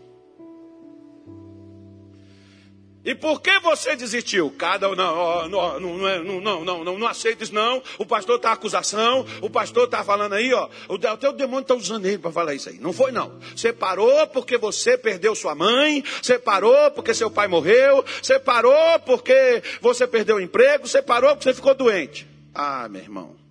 E 3.03 3.15
por 3.15 3.41
que 3.41 3.59
você 3.59 3.95
desistiu? 3.95 4.51
Cada 4.57 4.93
não, 4.93 5.47
não, 5.47 5.79
não, 5.79 5.79
não, 5.79 6.41
não, 6.41 6.63
não, 6.65 6.83
não, 6.83 6.99
não 6.99 7.07
aceita 7.07 7.43
isso 7.43 7.53
não. 7.53 7.81
O 7.97 8.05
pastor 8.05 8.35
está 8.35 8.51
acusação, 8.51 9.25
o 9.41 9.49
pastor 9.49 9.85
está 9.85 10.03
falando 10.03 10.33
aí, 10.33 10.53
ó. 10.53 10.67
O 10.89 10.97
demônio 10.97 11.61
está 11.61 11.75
usando 11.75 12.05
ele 12.05 12.17
para 12.17 12.31
falar 12.31 12.53
isso 12.53 12.69
aí. 12.69 12.77
Não 12.77 12.91
foi 12.91 13.11
não. 13.11 13.39
Você 13.55 13.71
parou 13.71 14.27
porque 14.27 14.57
você 14.57 14.97
perdeu 14.97 15.33
sua 15.33 15.55
mãe, 15.55 16.03
você 16.21 16.37
parou 16.37 16.91
porque 16.91 17.13
seu 17.13 17.31
pai 17.31 17.47
morreu, 17.47 18.03
você 18.21 18.37
parou 18.37 18.99
porque 19.05 19.63
você 19.81 20.05
perdeu 20.05 20.35
o 20.35 20.41
emprego, 20.41 20.87
você 20.87 21.01
parou 21.01 21.29
porque 21.31 21.45
você 21.45 21.53
ficou 21.53 21.73
doente. 21.73 22.27
Ah, 22.53 22.87
meu 22.89 23.01
irmão. 23.01 23.48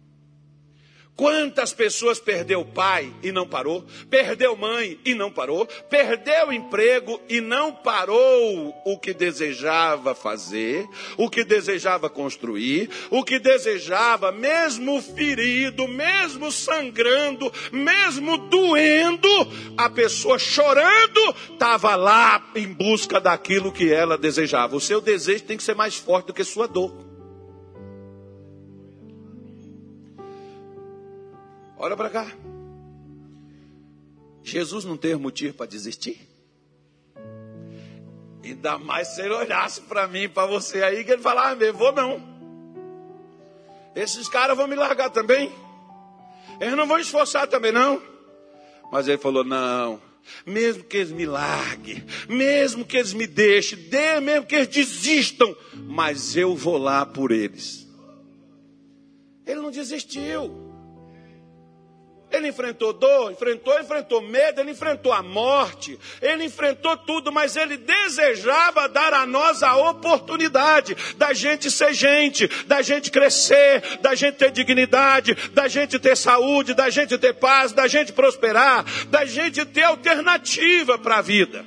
Quantas 1.18 1.72
pessoas 1.72 2.20
perdeu 2.20 2.64
pai 2.64 3.12
e 3.25 3.32
não 3.32 3.44
parou? 3.44 3.84
Perdeu 4.08 4.56
mãe 4.56 5.00
e 5.04 5.16
não 5.16 5.32
parou? 5.32 5.66
Perdeu 5.90 6.52
emprego 6.52 7.20
e 7.28 7.40
não 7.40 7.72
parou 7.72 8.72
o 8.87 8.96
que 8.96 9.12
desejava 9.12 10.14
fazer, 10.14 10.87
o 11.16 11.28
que 11.28 11.42
desejava 11.42 12.08
construir, 12.08 12.88
o 13.10 13.25
que 13.25 13.40
desejava, 13.40 14.30
mesmo 14.30 15.02
ferido, 15.02 15.88
mesmo 15.88 16.52
sangrando, 16.52 17.52
mesmo 17.72 18.38
doendo, 18.38 19.28
a 19.76 19.90
pessoa 19.90 20.38
chorando, 20.38 21.34
estava 21.50 21.96
lá 21.96 22.48
em 22.54 22.68
busca 22.68 23.20
daquilo 23.20 23.72
que 23.72 23.92
ela 23.92 24.16
desejava. 24.16 24.76
O 24.76 24.80
seu 24.80 25.00
desejo 25.00 25.42
tem 25.42 25.56
que 25.56 25.64
ser 25.64 25.75
mais 25.75 25.96
forte 25.96 26.26
do 26.26 26.34
que 26.34 26.44
sua 26.44 26.68
dor. 26.68 27.07
Olha 31.78 31.97
para 31.97 32.11
cá. 32.11 32.26
Jesus 34.42 34.85
não 34.85 34.97
teve 34.97 35.16
motivo 35.16 35.54
para 35.54 35.66
desistir. 35.66 36.28
Ainda 38.42 38.78
mais 38.78 39.08
se 39.08 39.20
ele 39.20 39.35
olhasse 39.35 39.82
para 39.82 40.08
mim, 40.08 40.28
para 40.28 40.47
você 40.47 40.82
aí, 40.82 41.04
que 41.04 41.12
ele 41.12 41.23
falava, 41.23 41.64
ah, 41.64 41.73
vou 41.73 41.92
não. 41.92 42.20
Esses 43.94 44.28
caras 44.28 44.56
vão 44.56 44.66
me 44.66 44.75
largar 44.75 45.11
também. 45.11 45.52
Eles 46.61 46.75
não 46.75 46.87
vão 46.87 46.99
esforçar 46.99 47.47
também, 47.47 47.73
não. 47.73 48.00
Mas 48.90 49.06
ele 49.06 49.18
falou: 49.18 49.44
não, 49.44 50.00
mesmo 50.47 50.85
que 50.85 50.97
eles 50.97 51.11
me 51.11 51.26
larguem, 51.26 52.04
mesmo 52.28 52.85
que 52.85 52.97
eles 52.97 53.12
me 53.12 53.26
deixem, 53.26 53.78
mesmo 54.23 54.47
que 54.47 54.54
eles 54.54 54.68
desistam, 54.68 55.54
mas 55.75 56.37
eu 56.37 56.54
vou 56.54 56.78
lá 56.78 57.04
por 57.04 57.30
eles. 57.30 57.87
Ele 59.47 59.61
não 59.61 59.70
desistiu. 59.70 60.67
Ele 62.30 62.49
enfrentou 62.49 62.92
dor, 62.92 63.32
enfrentou, 63.32 63.78
enfrentou 63.80 64.20
medo, 64.20 64.61
ele 64.61 64.73
enfrentou 64.73 65.12
a 65.12 65.23
morte, 65.23 65.99
ele 66.20 66.44
enfrentou 66.44 66.94
tudo, 66.99 67.32
mas 67.32 67.56
ele 67.56 67.78
desejava 67.78 68.87
dar 68.87 69.14
a 69.14 69.26
nós 69.26 69.62
a 69.62 69.76
oportunidade 69.76 70.94
da 71.16 71.32
gente 71.32 71.70
ser 71.70 71.94
gente, 71.94 72.47
da 72.66 72.82
gente 72.82 73.11
crescer, 73.11 73.99
da 74.02 74.14
gente 74.14 74.37
ter 74.37 74.50
dignidade, 74.50 75.35
da 75.54 75.68
gente 75.68 75.99
ter 75.99 76.16
saúde, 76.16 76.75
da 76.75 76.90
gente 76.90 77.16
ter 77.16 77.32
paz, 77.32 77.73
da 77.73 77.88
gente 77.88 78.12
prosperar, 78.12 78.85
da 79.06 79.25
gente 79.25 79.64
ter 79.64 79.85
alternativa 79.85 80.99
para 80.99 81.18
a 81.18 81.23
vida. 81.23 81.64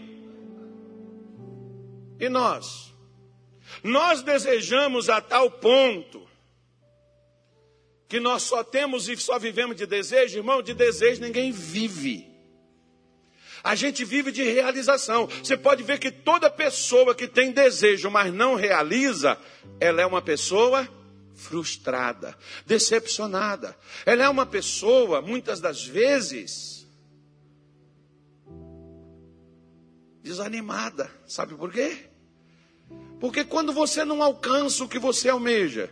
E 2.20 2.30
nós? 2.30 2.94
Nós 3.84 4.22
desejamos 4.22 5.10
a 5.10 5.20
tal 5.20 5.50
ponto 5.50 6.31
que 8.12 8.20
nós 8.20 8.44
só 8.44 8.62
temos 8.62 9.08
e 9.08 9.16
só 9.16 9.40
vivemos 9.40 9.78
de 9.78 9.86
desejo, 9.86 10.38
irmão, 10.38 10.62
de 10.62 10.74
desejo 10.74 11.22
ninguém 11.22 11.50
vive. 11.50 12.30
A 13.64 13.74
gente 13.74 14.04
vive 14.04 14.34
de 14.34 14.44
realização. 14.44 15.28
Você 15.28 15.56
pode 15.56 15.82
ver 15.82 15.98
que 15.98 16.12
toda 16.12 16.50
pessoa 16.50 17.16
que 17.16 17.26
tem 17.26 17.54
desejo, 17.54 18.12
mas 18.12 18.34
não 18.34 18.56
realiza, 18.56 19.38
ela 19.80 20.02
é 20.02 20.06
uma 20.06 20.22
pessoa 20.22 20.86
frustrada, 21.34 22.38
decepcionada. 22.66 23.78
Ela 24.06 24.26
é 24.26 24.28
uma 24.30 24.46
pessoa, 24.46 25.22
muitas 25.22 25.62
das 25.62 25.86
vezes, 25.86 26.86
desanimada. 30.22 31.10
Sabe 31.26 31.56
por 31.56 31.72
quê? 31.72 32.10
Porque 33.22 33.46
quando 33.46 33.72
você 33.72 34.04
não 34.04 34.22
alcança 34.22 34.84
o 34.84 34.90
que 34.90 35.00
você 35.00 35.30
almeja, 35.30 35.90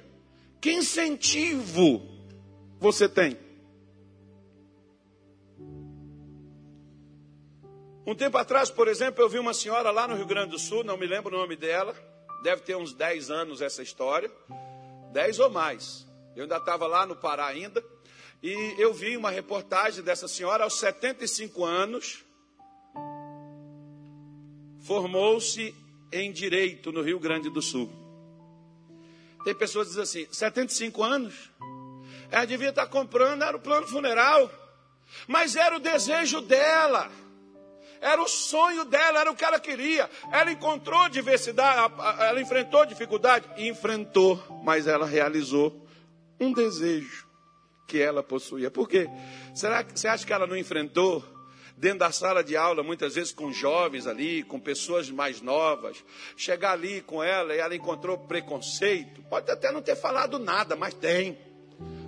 que 0.60 0.72
incentivo 0.72 2.02
você 2.80 3.08
tem? 3.08 3.38
Um 8.06 8.16
tempo 8.16 8.38
atrás, 8.38 8.72
por 8.72 8.88
exemplo, 8.88 9.24
eu 9.24 9.30
vi 9.30 9.38
uma 9.38 9.54
senhora 9.54 9.92
lá 9.92 10.08
no 10.08 10.16
Rio 10.16 10.26
Grande 10.26 10.52
do 10.52 10.58
Sul, 10.58 10.84
não 10.84 10.98
me 10.98 11.06
lembro 11.06 11.36
o 11.36 11.40
nome 11.40 11.56
dela, 11.56 11.96
deve 12.42 12.64
ter 12.64 12.76
uns 12.76 12.92
10 12.92 13.30
anos 13.30 13.62
essa 13.62 13.84
história, 13.84 14.32
10 15.12 15.40
ou 15.40 15.50
mais. 15.52 16.08
Eu 16.36 16.44
ainda 16.44 16.58
estava 16.58 16.88
lá 16.88 17.06
no 17.06 17.16
Pará 17.16 17.46
ainda, 17.46 17.84
e 18.42 18.76
eu 18.80 18.94
vi 18.94 19.16
uma 19.16 19.30
reportagem 19.30 20.04
dessa 20.04 20.28
senhora 20.28 20.64
aos 20.64 20.80
75 20.80 21.64
anos, 21.64 22.26
formou-se 24.80 25.76
em 26.12 26.32
direito 26.32 26.92
no 26.92 27.04
Rio 27.04 27.20
Grande 27.20 27.50
do 27.50 27.62
Sul. 27.62 27.99
Tem 29.44 29.56
pessoas 29.56 29.88
que 29.88 30.00
dizem 30.00 30.24
assim: 30.26 30.34
75 30.34 31.04
anos? 31.04 31.52
Ela 32.32 32.46
devia 32.46 32.70
estar 32.70 32.88
comprando, 32.88 33.44
era 33.44 33.58
o 33.58 33.60
plano 33.60 33.88
funeral. 33.88 34.50
Mas 35.28 35.56
era 35.56 35.76
o 35.76 35.80
desejo 35.80 36.42
dela. 36.42 37.10
Era 38.02 38.22
o 38.22 38.28
sonho 38.28 38.86
dela, 38.86 39.20
era 39.20 39.32
o 39.32 39.36
que 39.36 39.44
ela 39.44 39.60
queria. 39.60 40.10
Ela 40.32 40.52
encontrou 40.52 41.10
diversidade, 41.10 41.94
ela 42.20 42.40
enfrentou 42.40 42.86
dificuldade, 42.86 43.46
enfrentou, 43.58 44.42
mas 44.64 44.88
ela 44.88 45.06
realizou 45.06 45.86
um 46.40 46.54
desejo 46.54 47.28
que 47.88 48.00
ela 48.00 48.24
possuía. 48.24 48.72
Por 48.72 48.88
quê? 48.88 49.10
Será 49.54 49.84
que 49.84 50.00
você 50.00 50.08
acha 50.08 50.26
que 50.26 50.32
ela 50.32 50.48
não 50.48 50.56
enfrentou 50.56 51.22
dentro 51.80 52.00
da 52.00 52.12
sala 52.12 52.44
de 52.44 52.58
aula, 52.58 52.84
muitas 52.84 53.16
vezes 53.16 53.32
com 53.32 53.54
jovens 53.54 54.06
ali, 54.06 54.44
com 54.44 54.60
pessoas 54.60 55.10
mais 55.10 55.42
novas, 55.42 56.04
chegar 56.36 56.74
ali 56.74 57.02
com 57.02 57.24
ela 57.24 57.56
e 57.56 57.60
ela 57.60 57.74
encontrou 57.74 58.18
preconceito. 58.18 59.22
Pode 59.30 59.50
até 59.50 59.72
não 59.72 59.82
ter 59.82 59.96
falado 59.96 60.38
nada, 60.38 60.76
mas 60.76 60.94
tem. 60.94 61.38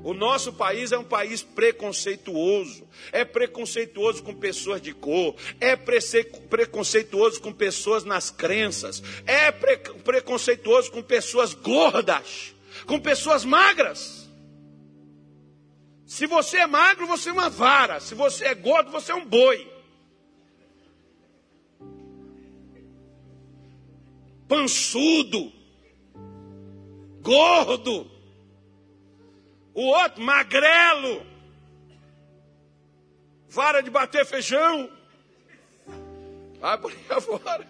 O 0.03 0.13
nosso 0.13 0.51
país 0.51 0.91
é 0.91 0.97
um 0.97 1.03
país 1.03 1.41
preconceituoso. 1.41 2.85
É 3.13 3.23
preconceituoso 3.23 4.23
com 4.23 4.33
pessoas 4.33 4.81
de 4.81 4.93
cor. 4.93 5.35
É 5.59 5.75
preconceituoso 5.75 7.39
com 7.39 7.53
pessoas 7.53 8.03
nas 8.03 8.29
crenças. 8.29 9.01
É 9.25 9.51
pre 9.51 9.77
preconceituoso 9.77 10.91
com 10.91 11.01
pessoas 11.01 11.53
gordas. 11.53 12.53
Com 12.85 12.99
pessoas 12.99 13.45
magras. 13.45 14.20
Se 16.11 16.27
você 16.27 16.57
é 16.57 16.67
magro, 16.67 17.07
você 17.07 17.29
é 17.29 17.31
uma 17.31 17.49
vara. 17.49 18.01
Se 18.01 18.13
você 18.13 18.43
é 18.43 18.53
gordo, 18.53 18.91
você 18.91 19.13
é 19.13 19.15
um 19.15 19.25
boi. 19.25 19.65
Pançudo. 24.45 25.53
Gordo. 27.21 28.11
O 29.73 29.83
outro, 29.83 30.21
magrelo. 30.21 31.25
Vara 33.47 33.79
de 33.79 33.89
bater 33.89 34.25
feijão. 34.25 34.91
Vai 36.59 36.77
por 36.77 36.91
aí 36.91 37.21
fora. 37.21 37.65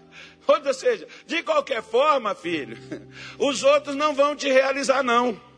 Ou 0.48 0.74
seja, 0.74 1.08
de 1.28 1.44
qualquer 1.44 1.84
forma, 1.84 2.34
filho, 2.34 2.76
os 3.38 3.62
outros 3.62 3.96
não 3.96 4.16
vão 4.16 4.36
te 4.36 4.52
realizar, 4.52 5.04
não. 5.04 5.51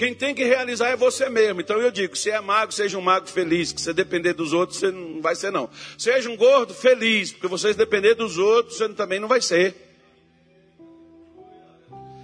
Quem 0.00 0.14
tem 0.14 0.34
que 0.34 0.44
realizar 0.44 0.88
é 0.88 0.96
você 0.96 1.28
mesmo. 1.28 1.60
Então 1.60 1.78
eu 1.78 1.90
digo: 1.90 2.16
se 2.16 2.30
é 2.30 2.40
mago, 2.40 2.72
seja 2.72 2.96
um 2.96 3.02
mago 3.02 3.26
feliz. 3.26 3.70
Que 3.70 3.82
você 3.82 3.92
depender 3.92 4.32
dos 4.32 4.54
outros, 4.54 4.78
você 4.78 4.90
não 4.90 5.20
vai 5.20 5.34
ser, 5.34 5.52
não. 5.52 5.68
Seja 5.98 6.30
um 6.30 6.38
gordo 6.38 6.72
feliz, 6.72 7.32
porque 7.32 7.46
vocês 7.46 7.76
depender 7.76 8.14
dos 8.14 8.38
outros, 8.38 8.78
você 8.78 8.88
também 8.88 9.20
não 9.20 9.28
vai 9.28 9.42
ser. 9.42 9.76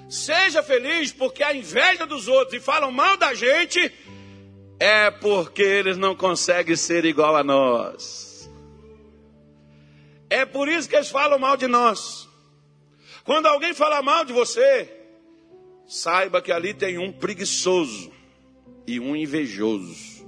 Seja 0.08 0.62
feliz, 0.62 1.12
porque 1.12 1.42
a 1.42 1.54
inveja 1.54 2.06
dos 2.06 2.28
outros 2.28 2.54
e 2.54 2.64
falam 2.64 2.90
mal 2.90 3.18
da 3.18 3.34
gente, 3.34 3.92
é 4.80 5.10
porque 5.10 5.62
eles 5.62 5.98
não 5.98 6.16
conseguem 6.16 6.76
ser 6.76 7.04
igual 7.04 7.36
a 7.36 7.44
nós. 7.44 8.48
É 10.30 10.46
por 10.46 10.66
isso 10.66 10.88
que 10.88 10.96
eles 10.96 11.10
falam 11.10 11.38
mal 11.38 11.58
de 11.58 11.66
nós. 11.66 12.26
Quando 13.22 13.44
alguém 13.44 13.74
fala 13.74 14.00
mal 14.00 14.24
de 14.24 14.32
você, 14.32 14.95
saiba 15.86 16.42
que 16.42 16.52
ali 16.52 16.74
tem 16.74 16.98
um 16.98 17.12
preguiçoso 17.12 18.10
e 18.86 18.98
um 19.00 19.14
invejoso. 19.14 20.26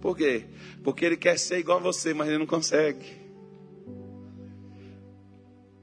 Por 0.00 0.16
quê? 0.16 0.46
Porque 0.82 1.04
ele 1.04 1.16
quer 1.16 1.38
ser 1.38 1.58
igual 1.58 1.78
a 1.78 1.82
você, 1.82 2.12
mas 2.12 2.28
ele 2.28 2.38
não 2.38 2.46
consegue. 2.46 3.26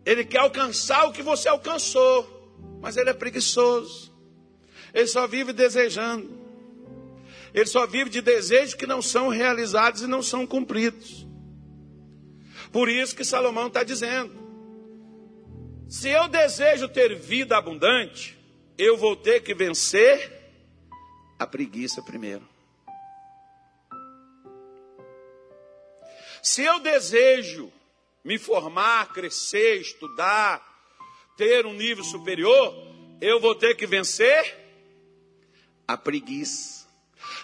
Ele 0.06 0.26
quer 0.26 0.40
alcançar 0.40 1.06
o 1.06 1.14
que 1.14 1.22
você 1.22 1.48
alcançou, 1.48 2.56
mas 2.82 2.98
ele 2.98 3.10
é 3.10 3.14
preguiçoso. 3.14 4.14
Ele 4.94 5.08
só 5.08 5.28
vive 5.28 5.54
desejando. 5.54 6.42
Ele 7.54 7.66
só 7.66 7.86
vive 7.86 8.10
de 8.10 8.22
desejos 8.22 8.74
que 8.74 8.88
não 8.88 9.02
são 9.02 9.30
realizados 9.30 10.02
e 10.02 10.08
não 10.08 10.22
são 10.22 10.46
cumpridos. 10.46 11.28
Por 12.72 12.90
isso 12.90 13.16
que 13.16 13.24
Salomão 13.24 13.68
está 13.68 13.84
dizendo: 13.84 14.34
se 15.88 16.10
eu 16.10 16.28
desejo 16.28 16.88
ter 16.88 17.16
vida 17.16 17.56
abundante, 17.56 18.38
eu 18.78 18.98
vou 18.98 19.16
ter 19.16 19.42
que 19.42 19.54
vencer 19.54 20.32
a 21.38 21.46
preguiça 21.46 22.02
primeiro. 22.02 22.48
Se 26.42 26.64
eu 26.64 26.80
desejo 26.80 27.72
me 28.24 28.38
formar, 28.38 29.14
crescer, 29.14 29.80
estudar, 29.80 30.62
ter 31.38 31.66
um 31.66 31.74
nível 31.74 32.04
superior, 32.04 32.74
eu 33.22 33.40
vou 33.40 33.56
ter 33.56 33.76
que 33.76 33.86
vencer 33.86 34.58
a 35.88 35.98
preguiça. 35.98 36.88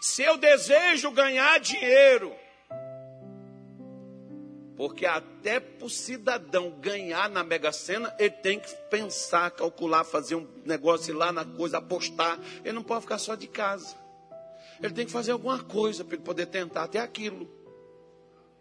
Se 0.01 0.23
eu 0.23 0.37
desejo 0.37 1.11
ganhar 1.11 1.59
dinheiro, 1.59 2.35
porque 4.79 5.05
até 5.05 5.59
para 5.59 5.85
o 5.85 5.89
cidadão 5.89 6.71
ganhar 6.79 7.29
na 7.29 7.43
Mega 7.43 7.69
Sena, 7.69 8.15
ele 8.17 8.29
tem 8.29 8.61
que 8.61 8.73
pensar, 8.89 9.51
calcular, 9.51 10.05
fazer 10.05 10.35
um 10.35 10.47
negócio 10.63 11.13
lá 11.13 11.33
na 11.33 11.43
coisa, 11.43 11.79
apostar. 11.79 12.39
Ele 12.63 12.71
não 12.71 12.83
pode 12.83 13.01
ficar 13.01 13.17
só 13.17 13.35
de 13.35 13.45
casa. 13.45 13.93
Ele 14.81 14.93
tem 14.93 15.05
que 15.05 15.11
fazer 15.11 15.33
alguma 15.33 15.61
coisa 15.61 16.05
para 16.05 16.15
ele 16.15 16.23
poder 16.23 16.45
tentar 16.45 16.83
até 16.83 16.97
aquilo. 16.97 17.49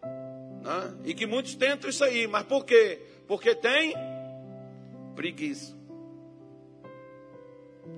Né? 0.02 0.98
E 1.04 1.14
que 1.14 1.24
muitos 1.24 1.54
tentam 1.54 1.88
isso 1.88 2.02
aí, 2.02 2.26
mas 2.26 2.42
por 2.42 2.64
quê? 2.64 3.00
Porque 3.28 3.54
tem 3.54 3.94
preguiça. 5.14 5.78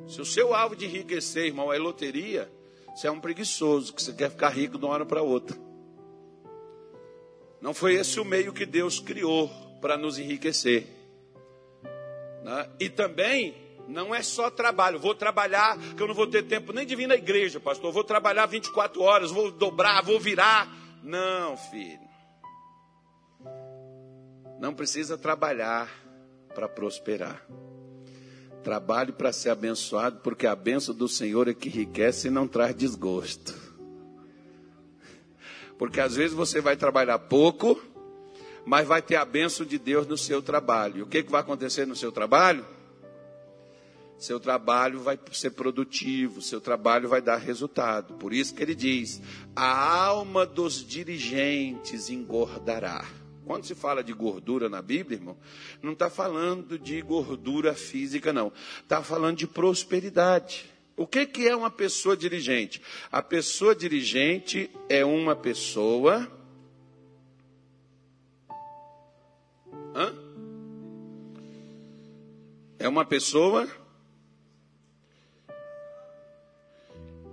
Se 0.06 0.20
o 0.20 0.26
seu 0.26 0.52
alvo 0.54 0.76
de 0.76 0.85
enriquecer, 0.85 1.46
irmão, 1.46 1.72
é 1.72 1.78
loteria, 1.78 2.52
você 2.94 3.06
é 3.06 3.11
um 3.11 3.18
preguiçoso, 3.18 3.94
que 3.94 4.02
você 4.02 4.12
quer 4.12 4.30
ficar 4.30 4.50
rico 4.50 4.76
de 4.76 4.85
uma 4.85 4.92
hora 4.92 5.06
para 5.06 5.22
outra. 5.22 5.69
Não 7.60 7.74
foi 7.74 7.94
esse 7.94 8.18
o 8.18 8.24
meio 8.24 8.52
que 8.52 8.64
Deus 8.64 8.98
criou 8.98 9.48
para 9.80 9.96
nos 9.96 10.18
enriquecer. 10.18 10.86
Né? 12.42 12.70
E 12.78 12.88
também 12.88 13.54
não 13.88 14.14
é 14.14 14.22
só 14.22 14.50
trabalho. 14.50 14.98
Vou 14.98 15.14
trabalhar, 15.14 15.76
que 15.96 16.02
eu 16.02 16.06
não 16.06 16.14
vou 16.14 16.26
ter 16.26 16.44
tempo 16.44 16.72
nem 16.72 16.86
de 16.86 16.96
vir 16.96 17.06
na 17.06 17.16
igreja, 17.16 17.60
pastor. 17.60 17.92
Vou 17.92 18.04
trabalhar 18.04 18.46
24 18.46 19.02
horas, 19.02 19.30
vou 19.30 19.50
dobrar, 19.50 20.02
vou 20.02 20.18
virar. 20.18 20.68
Não, 21.02 21.56
filho. 21.56 22.08
Não 24.58 24.74
precisa 24.74 25.18
trabalhar 25.18 25.90
para 26.54 26.68
prosperar. 26.68 27.44
Trabalhe 28.62 29.12
para 29.12 29.32
ser 29.32 29.50
abençoado, 29.50 30.20
porque 30.20 30.46
a 30.46 30.54
benção 30.54 30.94
do 30.94 31.08
Senhor 31.08 31.48
é 31.48 31.54
que 31.54 31.68
enriquece 31.68 32.28
e 32.28 32.30
não 32.30 32.46
traz 32.46 32.74
desgosto. 32.74 33.69
Porque 35.80 35.98
às 35.98 36.14
vezes 36.14 36.34
você 36.36 36.60
vai 36.60 36.76
trabalhar 36.76 37.18
pouco, 37.18 37.82
mas 38.66 38.86
vai 38.86 39.00
ter 39.00 39.16
a 39.16 39.24
benção 39.24 39.64
de 39.64 39.78
Deus 39.78 40.06
no 40.06 40.18
seu 40.18 40.42
trabalho. 40.42 40.98
E 40.98 41.02
o 41.02 41.06
que, 41.06 41.22
que 41.22 41.30
vai 41.30 41.40
acontecer 41.40 41.86
no 41.86 41.96
seu 41.96 42.12
trabalho? 42.12 42.66
Seu 44.18 44.38
trabalho 44.38 45.00
vai 45.00 45.18
ser 45.32 45.52
produtivo, 45.52 46.42
seu 46.42 46.60
trabalho 46.60 47.08
vai 47.08 47.22
dar 47.22 47.38
resultado. 47.38 48.12
Por 48.18 48.34
isso 48.34 48.54
que 48.54 48.62
ele 48.62 48.74
diz: 48.74 49.22
a 49.56 50.04
alma 50.04 50.44
dos 50.44 50.86
dirigentes 50.86 52.10
engordará. 52.10 53.02
Quando 53.46 53.64
se 53.64 53.74
fala 53.74 54.04
de 54.04 54.12
gordura 54.12 54.68
na 54.68 54.82
Bíblia, 54.82 55.16
irmão, 55.16 55.38
não 55.82 55.94
está 55.94 56.10
falando 56.10 56.78
de 56.78 57.00
gordura 57.00 57.72
física, 57.72 58.34
não. 58.34 58.52
Está 58.82 59.02
falando 59.02 59.38
de 59.38 59.46
prosperidade. 59.46 60.70
O 61.00 61.06
que, 61.06 61.24
que 61.24 61.48
é 61.48 61.56
uma 61.56 61.70
pessoa 61.70 62.14
dirigente? 62.14 62.82
A 63.10 63.22
pessoa 63.22 63.74
dirigente 63.74 64.70
é 64.86 65.02
uma 65.02 65.34
pessoa. 65.34 66.30
Hã? 69.94 70.14
É 72.78 72.86
uma 72.86 73.02
pessoa 73.02 73.66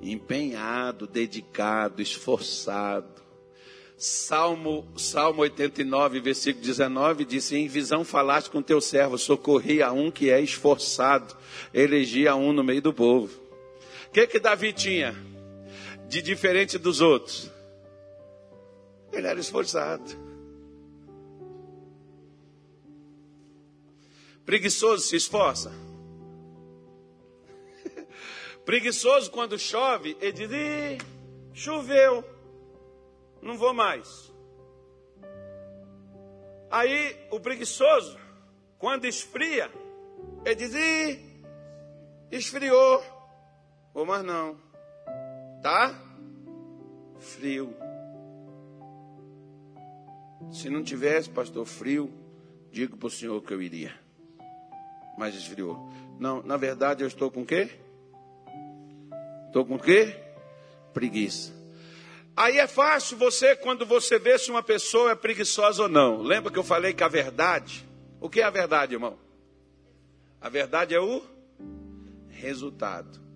empenhado, 0.01 1.05
dedicado, 1.05 2.01
esforçado. 2.01 3.21
Salmo, 3.97 4.87
Salmo 4.95 5.41
89, 5.41 6.21
versículo 6.21 6.63
19, 6.63 7.25
disse: 7.25 7.57
Em 7.57 7.67
visão 7.67 8.05
falaste 8.05 8.49
com 8.49 8.61
teu 8.61 8.79
servo, 8.79 9.17
socorri 9.17 9.81
a 9.83 9.91
um 9.91 10.09
que 10.09 10.29
é 10.29 10.39
esforçado, 10.39 11.35
elegi 11.73 12.29
a 12.29 12.35
um 12.37 12.53
no 12.53 12.63
meio 12.63 12.81
do 12.81 12.93
povo. 12.93 13.46
Que 14.17 14.25
que 14.25 14.39
Davi 14.39 14.73
tinha 14.73 15.13
de 16.07 16.23
diferente 16.23 16.79
dos 16.79 17.01
outros? 17.01 17.51
Ele 19.13 19.27
era 19.27 19.39
esforçado. 19.39 20.03
Preguiçoso 24.43 25.03
se 25.03 25.15
esforça. 25.17 25.71
Preguiçoso 28.65 29.29
quando 29.29 29.59
chove, 29.59 30.17
ele 30.19 30.31
diz: 30.31 30.49
Ih, 30.51 30.97
choveu, 31.53 32.25
não 33.39 33.55
vou 33.55 33.71
mais. 33.71 34.33
Aí 36.71 37.15
o 37.29 37.39
preguiçoso, 37.39 38.17
quando 38.79 39.05
esfria, 39.05 39.71
ele 40.43 40.55
diz: 40.55 40.73
Ih, 40.73 41.19
esfriou. 42.31 43.16
Ou 43.97 44.05
não. 44.21 44.55
Tá 45.59 45.91
frio. 47.19 47.75
Se 50.51 50.69
não 50.69 50.83
tivesse, 50.83 51.27
pastor, 51.31 51.65
frio, 51.65 52.13
digo 52.71 52.95
para 52.95 53.07
o 53.07 53.09
senhor 53.09 53.41
que 53.41 53.51
eu 53.51 53.59
iria. 53.59 53.91
Mas 55.17 55.33
esfriou. 55.33 55.91
Não, 56.19 56.43
na 56.43 56.57
verdade 56.57 57.03
eu 57.03 57.07
estou 57.07 57.31
com 57.31 57.43
quê? 57.43 57.71
Estou 59.47 59.65
com 59.65 59.79
quê? 59.79 60.15
Preguiça. 60.93 61.51
Aí 62.35 62.59
é 62.59 62.67
fácil 62.67 63.17
você, 63.17 63.55
quando 63.55 63.83
você 63.83 64.19
vê 64.19 64.37
se 64.37 64.51
uma 64.51 64.61
pessoa 64.61 65.13
é 65.13 65.15
preguiçosa 65.15 65.81
ou 65.81 65.89
não. 65.89 66.21
Lembra 66.21 66.51
que 66.53 66.59
eu 66.59 66.63
falei 66.63 66.93
que 66.93 67.03
a 67.03 67.07
verdade. 67.07 67.83
O 68.21 68.29
que 68.29 68.41
é 68.41 68.43
a 68.43 68.51
verdade, 68.51 68.93
irmão? 68.93 69.17
A 70.39 70.49
verdade 70.49 70.93
é 70.93 70.99
o 70.99 71.23
resultado. 72.29 73.26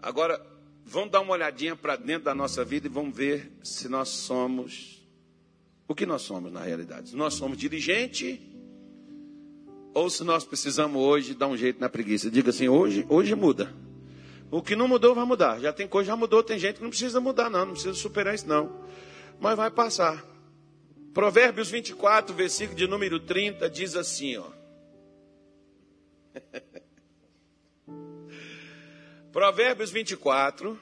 Agora, 0.00 0.40
vamos 0.84 1.10
dar 1.10 1.20
uma 1.20 1.32
olhadinha 1.32 1.74
para 1.74 1.96
dentro 1.96 2.24
da 2.24 2.34
nossa 2.34 2.64
vida 2.64 2.86
e 2.86 2.90
vamos 2.90 3.16
ver 3.16 3.50
se 3.62 3.88
nós 3.88 4.08
somos. 4.08 5.06
O 5.86 5.94
que 5.94 6.06
nós 6.06 6.22
somos 6.22 6.52
na 6.52 6.62
realidade? 6.62 7.16
Nós 7.16 7.34
somos 7.34 7.58
dirigente 7.58 8.40
ou 9.94 10.08
se 10.08 10.22
nós 10.22 10.44
precisamos 10.44 11.00
hoje 11.02 11.34
dar 11.34 11.48
um 11.48 11.56
jeito 11.56 11.80
na 11.80 11.88
preguiça. 11.88 12.30
Diga 12.30 12.50
assim: 12.50 12.68
hoje, 12.68 13.04
hoje 13.08 13.34
muda. 13.34 13.74
O 14.50 14.62
que 14.62 14.76
não 14.76 14.88
mudou 14.88 15.14
vai 15.14 15.24
mudar. 15.24 15.58
Já 15.60 15.72
tem 15.72 15.86
coisa, 15.88 16.08
já 16.08 16.16
mudou. 16.16 16.42
Tem 16.42 16.58
gente 16.58 16.76
que 16.76 16.82
não 16.82 16.90
precisa 16.90 17.20
mudar, 17.20 17.50
não. 17.50 17.66
Não 17.66 17.72
precisa 17.72 17.94
superar 17.94 18.34
isso, 18.34 18.46
não. 18.46 18.86
Mas 19.40 19.56
vai 19.56 19.70
passar. 19.70 20.24
Provérbios 21.12 21.70
24, 21.70 22.34
versículo 22.34 22.76
de 22.76 22.86
número 22.86 23.18
30, 23.18 23.68
diz 23.68 23.96
assim: 23.96 24.36
ó. 24.36 24.46
Provérbios 29.38 29.92
24, 29.92 30.76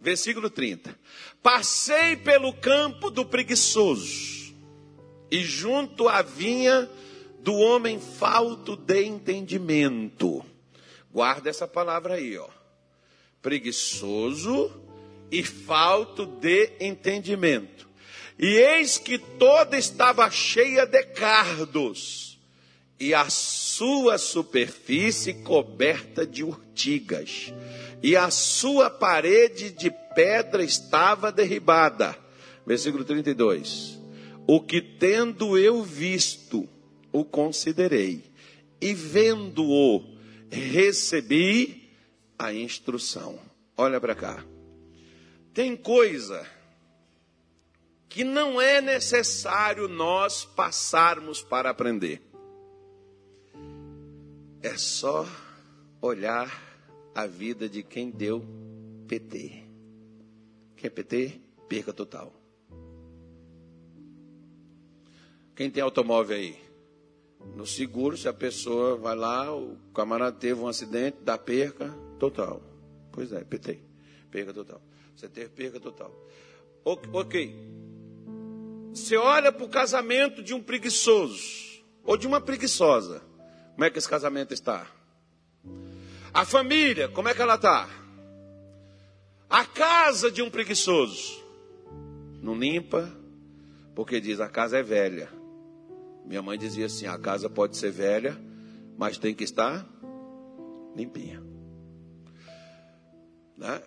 versículo 0.00 0.50
30. 0.50 0.98
Passei 1.40 2.16
pelo 2.16 2.52
campo 2.52 3.08
do 3.08 3.24
preguiçoso, 3.24 4.52
e 5.30 5.44
junto 5.44 6.08
à 6.08 6.20
vinha 6.20 6.90
do 7.38 7.54
homem 7.54 8.00
falto 8.00 8.74
de 8.74 9.04
entendimento. 9.04 10.44
Guarda 11.12 11.50
essa 11.50 11.68
palavra 11.68 12.14
aí, 12.14 12.36
ó. 12.36 12.48
Preguiçoso 13.40 14.72
e 15.30 15.44
falto 15.44 16.26
de 16.26 16.72
entendimento. 16.80 17.88
E 18.36 18.56
eis 18.56 18.98
que 18.98 19.18
toda 19.18 19.78
estava 19.78 20.28
cheia 20.32 20.84
de 20.84 21.04
cardos, 21.04 22.40
e 22.98 23.14
a 23.14 23.30
sua 23.30 24.18
superfície 24.18 25.32
coberta 25.44 26.26
de 26.26 26.42
urtigas 26.42 27.52
e 28.02 28.16
a 28.16 28.30
sua 28.30 28.88
parede 28.88 29.70
de 29.70 29.90
pedra 30.14 30.62
estava 30.62 31.30
derribada. 31.30 32.16
Versículo 32.66 33.04
32. 33.04 33.98
O 34.46 34.60
que 34.60 34.80
tendo 34.80 35.56
eu 35.58 35.82
visto, 35.82 36.68
o 37.12 37.24
considerei, 37.24 38.24
e 38.80 38.94
vendo-o, 38.94 40.02
recebi 40.50 41.90
a 42.38 42.52
instrução. 42.52 43.38
Olha 43.76 44.00
para 44.00 44.14
cá. 44.14 44.44
Tem 45.52 45.76
coisa 45.76 46.46
que 48.08 48.24
não 48.24 48.60
é 48.60 48.80
necessário 48.80 49.86
nós 49.88 50.44
passarmos 50.44 51.42
para 51.42 51.70
aprender. 51.70 52.20
É 54.62 54.76
só 54.76 55.26
olhar 56.02 56.69
a 57.20 57.26
vida 57.26 57.68
de 57.68 57.82
quem 57.82 58.10
deu 58.10 58.44
PT. 59.06 59.64
que 60.76 60.86
é 60.86 60.90
PT? 60.90 61.40
Perca 61.68 61.92
total. 61.92 62.32
Quem 65.54 65.70
tem 65.70 65.82
automóvel 65.82 66.36
aí? 66.36 66.56
No 67.54 67.66
seguro, 67.66 68.16
se 68.16 68.28
a 68.28 68.32
pessoa 68.32 68.96
vai 68.96 69.14
lá, 69.14 69.54
o 69.54 69.76
camarada 69.94 70.36
teve 70.36 70.60
um 70.60 70.68
acidente, 70.68 71.18
dá 71.22 71.36
perca 71.36 71.90
total. 72.18 72.62
Pois 73.12 73.32
é, 73.32 73.44
PT. 73.44 73.78
Perca 74.30 74.54
total. 74.54 74.80
Você 75.14 75.28
teve 75.28 75.48
perca 75.50 75.78
total. 75.78 76.14
Ok. 76.84 77.54
Você 78.94 79.16
olha 79.16 79.52
para 79.52 79.64
o 79.64 79.68
casamento 79.68 80.42
de 80.42 80.54
um 80.54 80.62
preguiçoso 80.62 81.84
ou 82.02 82.16
de 82.16 82.26
uma 82.26 82.40
preguiçosa. 82.40 83.22
Como 83.74 83.84
é 83.84 83.90
que 83.90 83.98
esse 83.98 84.08
casamento 84.08 84.54
está? 84.54 84.86
A 86.32 86.44
família, 86.44 87.08
como 87.08 87.28
é 87.28 87.34
que 87.34 87.42
ela 87.42 87.56
está? 87.56 87.88
A 89.48 89.64
casa 89.64 90.30
de 90.30 90.42
um 90.42 90.50
preguiçoso. 90.50 91.44
Não 92.40 92.54
limpa, 92.54 93.12
porque 93.94 94.20
diz 94.20 94.40
a 94.40 94.48
casa 94.48 94.78
é 94.78 94.82
velha. 94.82 95.28
Minha 96.24 96.40
mãe 96.40 96.56
dizia 96.56 96.86
assim: 96.86 97.06
a 97.06 97.18
casa 97.18 97.50
pode 97.50 97.76
ser 97.76 97.90
velha, 97.90 98.40
mas 98.96 99.18
tem 99.18 99.34
que 99.34 99.44
estar 99.44 99.86
limpinha. 100.94 101.42
Né? 103.56 103.82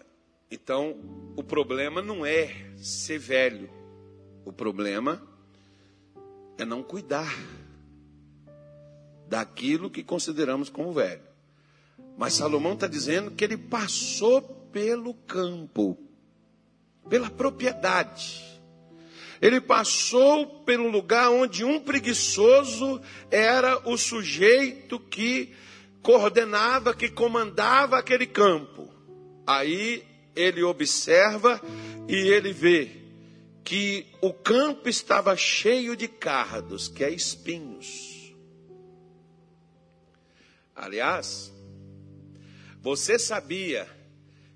Então, 0.52 1.00
o 1.36 1.44
problema 1.44 2.02
não 2.02 2.26
é 2.26 2.76
ser 2.78 3.18
velho, 3.18 3.70
o 4.46 4.52
problema 4.52 5.22
é 6.58 6.66
não 6.66 6.84
cuidar 6.84 7.34
daquilo 9.28 9.90
que 9.90 10.04
consideramos 10.04 10.70
como 10.70 10.92
velho. 10.92 11.33
Mas 12.18 12.34
Salomão 12.34 12.74
está 12.74 12.88
dizendo 12.88 13.32
que 13.32 13.44
ele 13.44 13.58
passou 13.58 14.42
pelo 14.72 15.14
campo, 15.14 15.98
pela 17.10 17.30
propriedade. 17.30 18.42
Ele 19.42 19.60
passou 19.60 20.62
pelo 20.64 20.90
lugar 20.90 21.30
onde 21.30 21.66
um 21.66 21.80
preguiçoso 21.80 23.02
era 23.30 23.90
o 23.90 23.98
sujeito 23.98 25.00
que 25.00 25.54
coordenava, 26.02 26.94
que 26.94 27.10
comandava 27.10 27.98
aquele 27.98 28.26
campo. 28.26 28.90
Aí 29.46 30.04
ele 30.36 30.64
observa 30.64 31.62
e 32.08 32.16
ele 32.16 32.54
vê 32.54 33.04
que 33.64 34.06
o 34.22 34.34
campo 34.34 34.90
estava 34.90 35.36
cheio 35.38 35.96
de 35.96 36.08
cardos, 36.08 36.88
que 36.88 37.04
é 37.04 37.10
espinhos. 37.10 38.34
Aliás, 40.76 41.53
você 42.84 43.18
sabia 43.18 43.90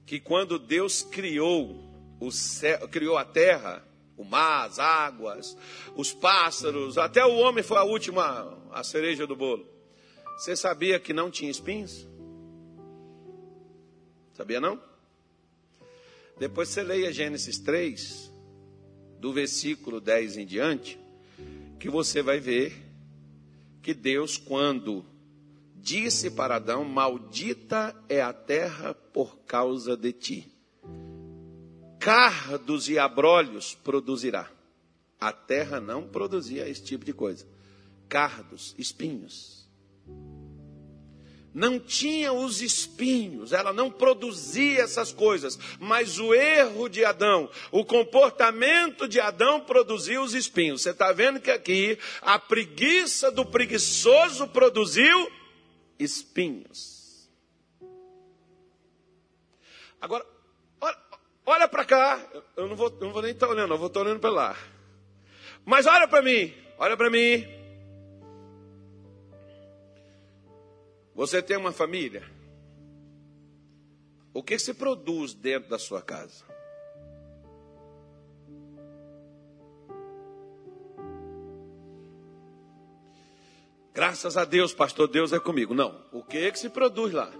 que 0.05 0.19
quando 0.19 0.59
Deus 0.59 1.01
criou 1.01 1.81
o 2.19 2.29
céu, 2.29 2.85
criou 2.89 3.17
a 3.17 3.23
terra, 3.23 3.81
o 4.17 4.25
mar, 4.25 4.65
as 4.65 4.79
águas, 4.79 5.57
os 5.95 6.11
pássaros, 6.11 6.97
até 6.97 7.25
o 7.25 7.37
homem 7.37 7.63
foi 7.63 7.77
a 7.77 7.83
última, 7.83 8.61
a 8.73 8.83
cereja 8.83 9.25
do 9.25 9.33
bolo. 9.33 9.65
Você 10.37 10.57
sabia 10.57 10.99
que 10.99 11.13
não 11.13 11.31
tinha 11.31 11.49
espinhos? 11.49 12.05
Sabia 14.33 14.59
não? 14.59 14.77
Depois 16.37 16.67
você 16.67 16.83
leia 16.83 17.13
Gênesis 17.13 17.57
3, 17.59 18.29
do 19.21 19.31
versículo 19.31 20.01
10 20.01 20.35
em 20.35 20.45
diante, 20.45 20.99
que 21.79 21.89
você 21.89 22.21
vai 22.21 22.41
ver 22.41 22.75
que 23.81 23.93
Deus, 23.93 24.37
quando 24.37 25.05
disse 25.77 26.31
para 26.31 26.57
Adão: 26.57 26.83
Maldita 26.83 27.95
é 28.09 28.21
a 28.21 28.33
terra 28.33 28.93
por 28.93 29.37
causa 29.45 29.95
de 29.95 30.11
ti 30.11 30.57
cardos 32.07 32.87
e 32.87 32.97
abrolhos 32.97 33.77
produzirá. 33.83 34.49
A 35.19 35.33
terra 35.33 35.81
não 35.81 36.07
produzia 36.07 36.65
esse 36.69 36.81
tipo 36.81 37.03
de 37.03 37.11
coisa. 37.11 37.45
Cardos, 38.07 38.73
espinhos. 38.77 39.67
Não 41.53 41.77
tinha 41.77 42.31
os 42.31 42.61
espinhos, 42.61 43.51
ela 43.51 43.73
não 43.73 43.91
produzia 43.91 44.83
essas 44.83 45.11
coisas, 45.11 45.59
mas 45.81 46.17
o 46.17 46.33
erro 46.33 46.87
de 46.87 47.03
Adão, 47.03 47.49
o 47.71 47.83
comportamento 47.83 49.05
de 49.05 49.19
Adão 49.19 49.59
produziu 49.59 50.21
os 50.21 50.33
espinhos. 50.33 50.83
Você 50.83 50.91
está 50.91 51.11
vendo 51.11 51.41
que 51.41 51.51
aqui 51.51 51.99
a 52.21 52.39
preguiça 52.39 53.29
do 53.29 53.43
preguiçoso 53.43 54.47
produziu 54.47 55.29
espinhos. 55.99 57.29
Agora, 59.99 60.25
Olha 61.49 61.65
para 61.65 61.85
cá. 61.85 62.19
Eu 62.57 62.67
não 62.67 62.75
vou, 62.75 62.89
não 62.99 63.13
vou 63.13 63.21
nem 63.21 63.31
estar 63.31 63.47
tá 63.47 63.53
olhando, 63.53 63.73
eu 63.73 63.77
vou 63.77 63.87
estar 63.87 64.01
tá 64.01 64.05
olhando 64.05 64.19
para 64.19 64.29
lá. 64.29 64.57
Mas 65.63 65.85
olha 65.85 66.05
para 66.05 66.21
mim. 66.21 66.53
Olha 66.77 66.97
para 66.97 67.09
mim. 67.09 67.47
Você 71.15 71.41
tem 71.41 71.55
uma 71.55 71.71
família? 71.71 72.29
O 74.33 74.43
que 74.43 74.59
se 74.59 74.73
produz 74.73 75.33
dentro 75.33 75.69
da 75.69 75.79
sua 75.79 76.01
casa? 76.01 76.45
Graças 83.97 84.37
a 84.37 84.45
Deus, 84.45 84.75
pastor, 84.75 85.07
Deus 85.07 85.33
é 85.33 85.39
comigo. 85.39 85.73
Não. 85.73 85.99
O 86.11 86.21
que 86.21 86.37
é 86.37 86.51
que 86.51 86.59
se 86.59 86.69
produz 86.69 87.11
lá? 87.11 87.31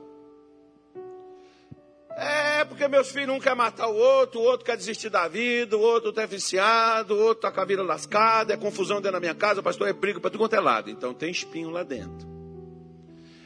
É 2.18 2.66
porque 2.66 2.88
meus 2.88 3.12
filhos 3.12 3.36
um 3.36 3.40
quer 3.40 3.56
matar 3.56 3.88
o 3.88 3.96
outro, 3.96 4.40
o 4.40 4.44
outro 4.44 4.66
quer 4.66 4.76
desistir 4.76 5.12
da 5.12 5.28
vida, 5.28 5.78
o 5.78 5.80
outro 5.80 6.10
está 6.10 6.26
viciado, 6.26 7.14
o 7.14 7.20
outro 7.20 7.48
está 7.48 7.52
com 7.52 7.62
a 7.62 7.64
vida 7.64 7.84
lascada, 7.84 8.56
é 8.56 8.58
confusão 8.58 8.98
dentro 8.98 9.12
da 9.12 9.20
minha 9.20 9.36
casa, 9.36 9.60
o 9.60 9.64
pastor 9.64 9.88
é 9.88 9.94
briga 9.94 10.20
para 10.20 10.32
tudo 10.32 10.40
quanto 10.40 10.56
é 10.56 10.60
lado. 10.60 10.90
Então 10.90 11.14
tem 11.14 11.30
espinho 11.30 11.70
lá 11.70 11.84
dentro. 11.84 12.28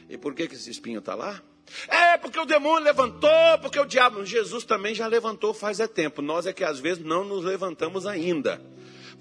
E 0.08 0.16
por 0.16 0.34
que, 0.34 0.48
que 0.48 0.54
esse 0.54 0.70
espinho 0.70 1.00
está 1.00 1.14
lá? 1.14 1.42
É 1.88 2.16
porque 2.16 2.38
o 2.38 2.46
demônio 2.46 2.82
levantou, 2.82 3.58
porque 3.60 3.78
o 3.78 3.84
diabo. 3.84 4.24
Jesus 4.24 4.64
também 4.64 4.94
já 4.94 5.06
levantou 5.06 5.52
faz 5.52 5.80
é 5.80 5.86
tempo. 5.86 6.22
Nós 6.22 6.46
é 6.46 6.52
que 6.54 6.64
às 6.64 6.78
vezes 6.78 7.04
não 7.04 7.24
nos 7.24 7.44
levantamos 7.44 8.06
ainda 8.06 8.58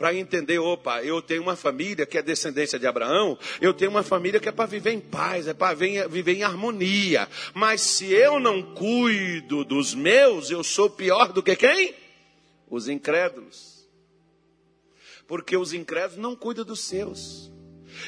para 0.01 0.15
entender, 0.15 0.57
opa, 0.57 1.03
eu 1.03 1.21
tenho 1.21 1.43
uma 1.43 1.55
família 1.55 2.07
que 2.07 2.17
é 2.17 2.23
descendência 2.23 2.79
de 2.79 2.87
Abraão, 2.87 3.37
eu 3.61 3.71
tenho 3.71 3.91
uma 3.91 4.01
família 4.01 4.39
que 4.39 4.49
é 4.49 4.51
para 4.51 4.65
viver 4.65 4.93
em 4.93 4.99
paz, 4.99 5.47
é 5.47 5.53
para 5.53 5.75
viver 5.75 6.33
em 6.33 6.41
harmonia. 6.41 7.29
Mas 7.53 7.81
se 7.81 8.11
eu 8.11 8.39
não 8.39 8.63
cuido 8.73 9.63
dos 9.63 9.93
meus, 9.93 10.49
eu 10.49 10.63
sou 10.63 10.89
pior 10.89 11.31
do 11.31 11.43
que 11.43 11.55
quem? 11.55 11.93
Os 12.67 12.87
incrédulos. 12.87 13.87
Porque 15.27 15.55
os 15.55 15.71
incrédulos 15.71 16.17
não 16.17 16.35
cuidam 16.35 16.65
dos 16.65 16.79
seus. 16.79 17.51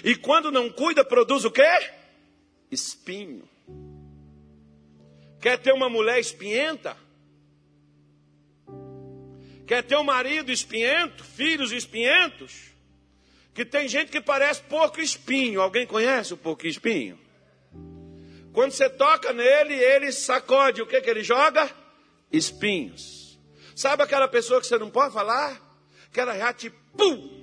E 0.03 0.15
quando 0.15 0.51
não 0.51 0.71
cuida, 0.71 1.05
produz 1.05 1.45
o 1.45 1.51
quê? 1.51 1.91
Espinho. 2.71 3.47
Quer 5.39 5.59
ter 5.59 5.73
uma 5.73 5.89
mulher 5.89 6.19
espinhenta? 6.19 6.97
Quer 9.65 9.83
ter 9.83 9.95
um 9.95 10.03
marido 10.03 10.51
espinhento, 10.51 11.23
filhos 11.23 11.71
espinhentos? 11.71 12.73
Que 13.53 13.63
tem 13.63 13.87
gente 13.87 14.11
que 14.11 14.19
parece 14.19 14.61
porco 14.63 14.99
espinho. 14.99 15.61
Alguém 15.61 15.85
conhece 15.85 16.33
o 16.33 16.37
porco 16.37 16.67
espinho? 16.67 17.19
Quando 18.51 18.71
você 18.71 18.89
toca 18.89 19.31
nele, 19.31 19.73
ele 19.73 20.11
sacode. 20.11 20.81
O 20.81 20.87
que, 20.87 20.99
que 21.01 21.09
ele 21.09 21.23
joga? 21.23 21.69
Espinhos. 22.31 23.39
Sabe 23.75 24.03
aquela 24.03 24.27
pessoa 24.27 24.59
que 24.59 24.67
você 24.67 24.77
não 24.77 24.89
pode 24.89 25.13
falar? 25.13 25.59
Aquela 26.07 26.37
já 26.37 26.53
te 26.53 26.69
pum. 26.69 27.41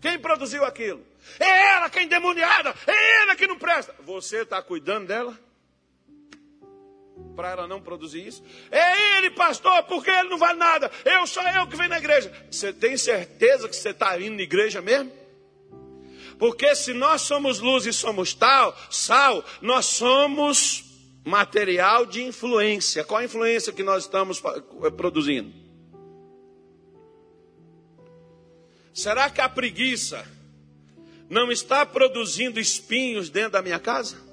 Quem 0.00 0.18
produziu 0.18 0.64
aquilo? 0.64 1.04
É 1.40 1.74
ela 1.74 1.90
que 1.90 1.98
é 1.98 2.02
endemoniada, 2.04 2.74
é 2.86 3.22
ela 3.22 3.34
que 3.34 3.46
não 3.46 3.58
presta. 3.58 3.94
Você 4.04 4.42
está 4.42 4.62
cuidando 4.62 5.08
dela? 5.08 5.38
Para 7.38 7.50
ela 7.50 7.68
não 7.68 7.80
produzir 7.80 8.26
isso? 8.26 8.42
É 8.68 9.18
ele, 9.18 9.30
pastor, 9.30 9.84
porque 9.84 10.10
ele 10.10 10.28
não 10.28 10.38
vale 10.38 10.58
nada. 10.58 10.90
Eu 11.04 11.24
sou 11.24 11.40
eu 11.44 11.68
que 11.68 11.76
venho 11.76 11.90
na 11.90 11.98
igreja. 11.98 12.32
Você 12.50 12.72
tem 12.72 12.96
certeza 12.96 13.68
que 13.68 13.76
você 13.76 13.90
está 13.90 14.20
indo 14.20 14.34
na 14.34 14.42
igreja 14.42 14.82
mesmo? 14.82 15.12
Porque 16.36 16.74
se 16.74 16.92
nós 16.92 17.22
somos 17.22 17.60
luz 17.60 17.86
e 17.86 17.92
somos 17.92 18.34
tal, 18.34 18.76
sal, 18.90 19.44
nós 19.62 19.86
somos 19.86 20.82
material 21.24 22.04
de 22.06 22.24
influência. 22.24 23.04
Qual 23.04 23.20
a 23.20 23.24
influência 23.24 23.72
que 23.72 23.84
nós 23.84 24.02
estamos 24.02 24.42
eh, 24.84 24.90
produzindo? 24.90 25.52
Será 28.92 29.30
que 29.30 29.40
a 29.40 29.48
preguiça 29.48 30.26
não 31.30 31.52
está 31.52 31.86
produzindo 31.86 32.58
espinhos 32.58 33.30
dentro 33.30 33.52
da 33.52 33.62
minha 33.62 33.78
casa? 33.78 34.27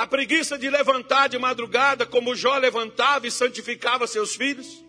A 0.00 0.06
preguiça 0.06 0.56
de 0.56 0.70
levantar 0.70 1.28
de 1.28 1.38
madrugada, 1.38 2.06
como 2.06 2.34
Jó 2.34 2.56
levantava 2.56 3.26
e 3.26 3.30
santificava 3.30 4.06
seus 4.06 4.34
filhos. 4.34 4.82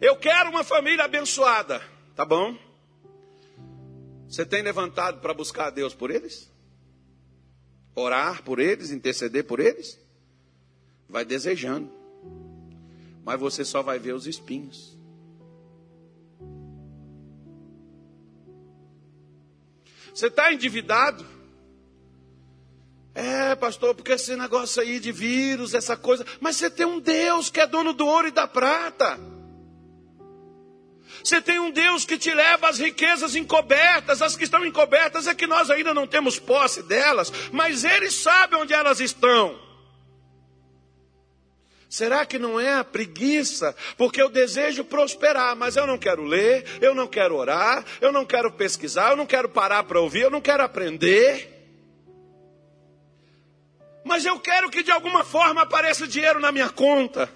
Eu 0.00 0.14
quero 0.16 0.50
uma 0.50 0.62
família 0.62 1.06
abençoada, 1.06 1.82
tá 2.14 2.24
bom? 2.24 2.56
Você 4.28 4.46
tem 4.46 4.62
levantado 4.62 5.20
para 5.20 5.34
buscar 5.34 5.66
a 5.66 5.70
Deus 5.70 5.92
por 5.92 6.12
eles? 6.12 6.48
orar 7.96 8.44
por 8.44 8.60
eles, 8.60 8.92
interceder 8.92 9.44
por 9.44 9.58
eles? 9.58 9.98
Vai 11.08 11.24
desejando. 11.24 11.90
Mas 13.24 13.40
você 13.40 13.64
só 13.64 13.82
vai 13.82 13.98
ver 13.98 14.14
os 14.14 14.28
espinhos. 14.28 14.97
Você 20.18 20.26
está 20.26 20.52
endividado? 20.52 21.24
É, 23.14 23.54
pastor, 23.54 23.94
porque 23.94 24.10
esse 24.10 24.34
negócio 24.34 24.82
aí 24.82 24.98
de 24.98 25.12
vírus, 25.12 25.74
essa 25.74 25.96
coisa. 25.96 26.26
Mas 26.40 26.56
você 26.56 26.68
tem 26.68 26.84
um 26.84 26.98
Deus 26.98 27.50
que 27.50 27.60
é 27.60 27.68
dono 27.68 27.92
do 27.92 28.04
ouro 28.04 28.26
e 28.26 28.32
da 28.32 28.44
prata. 28.44 29.16
Você 31.22 31.40
tem 31.40 31.60
um 31.60 31.70
Deus 31.70 32.04
que 32.04 32.18
te 32.18 32.34
leva 32.34 32.68
às 32.68 32.80
riquezas 32.80 33.36
encobertas. 33.36 34.20
As 34.20 34.34
que 34.34 34.42
estão 34.42 34.66
encobertas 34.66 35.28
é 35.28 35.36
que 35.36 35.46
nós 35.46 35.70
ainda 35.70 35.94
não 35.94 36.04
temos 36.04 36.36
posse 36.36 36.82
delas, 36.82 37.32
mas 37.52 37.84
Ele 37.84 38.10
sabe 38.10 38.56
onde 38.56 38.74
elas 38.74 38.98
estão. 38.98 39.67
Será 41.88 42.26
que 42.26 42.38
não 42.38 42.60
é 42.60 42.74
a 42.74 42.84
preguiça? 42.84 43.74
Porque 43.96 44.20
eu 44.20 44.28
desejo 44.28 44.84
prosperar, 44.84 45.56
mas 45.56 45.76
eu 45.76 45.86
não 45.86 45.96
quero 45.96 46.22
ler, 46.22 46.64
eu 46.80 46.94
não 46.94 47.06
quero 47.06 47.34
orar, 47.34 47.84
eu 48.00 48.12
não 48.12 48.26
quero 48.26 48.52
pesquisar, 48.52 49.10
eu 49.10 49.16
não 49.16 49.26
quero 49.26 49.48
parar 49.48 49.84
para 49.84 50.00
ouvir, 50.00 50.22
eu 50.22 50.30
não 50.30 50.40
quero 50.40 50.62
aprender. 50.62 51.54
Mas 54.04 54.24
eu 54.24 54.38
quero 54.38 54.70
que 54.70 54.82
de 54.82 54.90
alguma 54.90 55.24
forma 55.24 55.62
apareça 55.62 56.06
dinheiro 56.06 56.40
na 56.40 56.52
minha 56.52 56.68
conta 56.68 57.30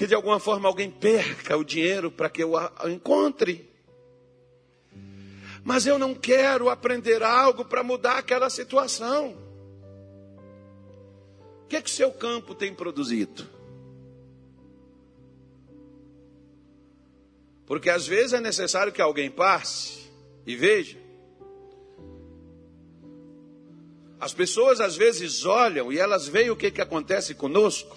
que 0.00 0.06
de 0.06 0.14
alguma 0.14 0.40
forma 0.40 0.66
alguém 0.66 0.90
perca 0.90 1.58
o 1.58 1.62
dinheiro 1.62 2.10
para 2.10 2.30
que 2.30 2.42
eu 2.42 2.54
encontre. 2.90 3.70
Mas 5.62 5.86
eu 5.86 5.98
não 5.98 6.14
quero 6.14 6.70
aprender 6.70 7.22
algo 7.22 7.66
para 7.66 7.82
mudar 7.82 8.16
aquela 8.16 8.48
situação. 8.48 9.36
Que, 11.70 11.76
é 11.76 11.80
que 11.80 11.88
seu 11.88 12.10
campo 12.10 12.52
tem 12.52 12.74
produzido? 12.74 13.46
Porque 17.64 17.88
às 17.88 18.08
vezes 18.08 18.32
é 18.32 18.40
necessário 18.40 18.92
que 18.92 19.00
alguém 19.00 19.30
passe 19.30 20.10
e 20.44 20.56
veja. 20.56 20.98
As 24.18 24.34
pessoas 24.34 24.80
às 24.80 24.96
vezes 24.96 25.44
olham 25.44 25.92
e 25.92 25.98
elas 25.98 26.26
veem 26.26 26.50
o 26.50 26.56
que, 26.56 26.72
que 26.72 26.80
acontece 26.80 27.36
conosco 27.36 27.96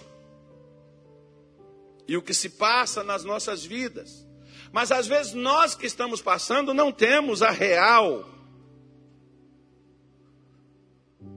e 2.08 2.16
o 2.16 2.22
que 2.22 2.36
se 2.36 2.50
passa 2.52 3.04
nas 3.04 3.24
nossas 3.24 3.66
vidas. 3.66 4.24
Mas 4.72 4.92
às 4.92 5.08
vezes 5.08 5.34
nós 5.34 5.74
que 5.74 5.88
estamos 5.88 6.22
passando 6.22 6.76
não 6.76 6.92
temos 6.92 7.42
a 7.42 7.50
real 7.50 8.30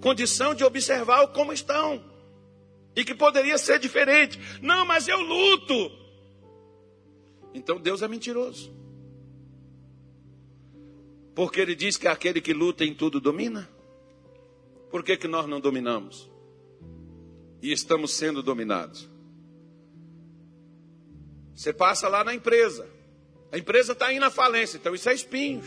condição 0.03 0.55
de 0.55 0.62
observar 0.62 1.27
como 1.29 1.51
estão. 1.51 2.15
E 2.96 3.04
que 3.04 3.14
poderia 3.14 3.59
ser 3.59 3.78
diferente. 3.78 4.40
Não, 4.62 4.87
mas 4.87 5.06
eu 5.06 5.20
luto. 5.20 5.92
Então 7.52 7.78
Deus 7.78 8.00
é 8.00 8.09
mentiroso. 8.09 8.74
Porque 11.35 11.61
ele 11.61 11.74
diz 11.74 11.98
que 11.98 12.09
aquele 12.09 12.40
que 12.40 12.54
luta 12.54 12.82
em 12.82 12.94
tudo 12.94 13.20
domina. 13.20 13.68
Por 14.90 15.04
que, 15.04 15.18
que 15.18 15.28
nós 15.28 15.46
não 15.46 15.61
dominamos? 15.61 16.30
E 17.61 17.70
estamos 17.70 18.14
sendo 18.14 18.42
dominados. 18.42 19.06
Você 21.54 21.72
passa 21.72 22.09
lá 22.09 22.24
na 22.24 22.35
empresa. 22.35 22.88
A 23.52 23.59
empresa 23.59 23.92
está 23.92 24.12
indo 24.12 24.24
à 24.24 24.30
falência, 24.30 24.78
então 24.78 24.94
isso 24.94 25.09
é 25.09 25.14
espinhos. 25.14 25.66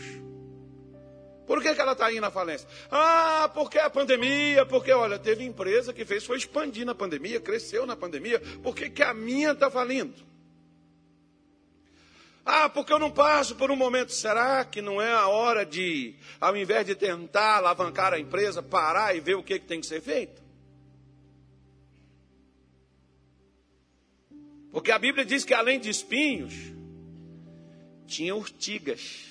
Por 1.50 1.60
que, 1.60 1.74
que 1.74 1.80
ela 1.80 1.94
está 1.94 2.12
indo 2.12 2.24
à 2.24 2.30
falência? 2.30 2.68
Ah, 2.88 3.50
porque 3.52 3.76
a 3.76 3.90
pandemia, 3.90 4.64
porque, 4.64 4.92
olha, 4.92 5.18
teve 5.18 5.42
empresa 5.42 5.92
que 5.92 6.04
fez 6.04 6.24
foi 6.24 6.38
expandir 6.38 6.86
na 6.86 6.94
pandemia, 6.94 7.40
cresceu 7.40 7.84
na 7.84 7.96
pandemia, 7.96 8.38
por 8.62 8.72
que, 8.72 8.88
que 8.88 9.02
a 9.02 9.12
minha 9.12 9.50
está 9.50 9.68
falindo? 9.68 10.14
Ah, 12.46 12.68
porque 12.68 12.92
eu 12.92 13.00
não 13.00 13.10
passo 13.10 13.56
por 13.56 13.68
um 13.68 13.74
momento. 13.74 14.12
Será 14.12 14.64
que 14.64 14.80
não 14.80 15.02
é 15.02 15.10
a 15.10 15.26
hora 15.26 15.66
de, 15.66 16.14
ao 16.40 16.56
invés 16.56 16.86
de 16.86 16.94
tentar 16.94 17.56
alavancar 17.56 18.14
a 18.14 18.20
empresa, 18.20 18.62
parar 18.62 19.16
e 19.16 19.18
ver 19.18 19.34
o 19.34 19.42
que, 19.42 19.58
que 19.58 19.66
tem 19.66 19.80
que 19.80 19.88
ser 19.88 20.00
feito? 20.00 20.40
Porque 24.70 24.92
a 24.92 25.00
Bíblia 25.00 25.24
diz 25.24 25.44
que 25.44 25.52
além 25.52 25.80
de 25.80 25.90
espinhos, 25.90 26.54
tinha 28.06 28.36
urtigas. 28.36 29.29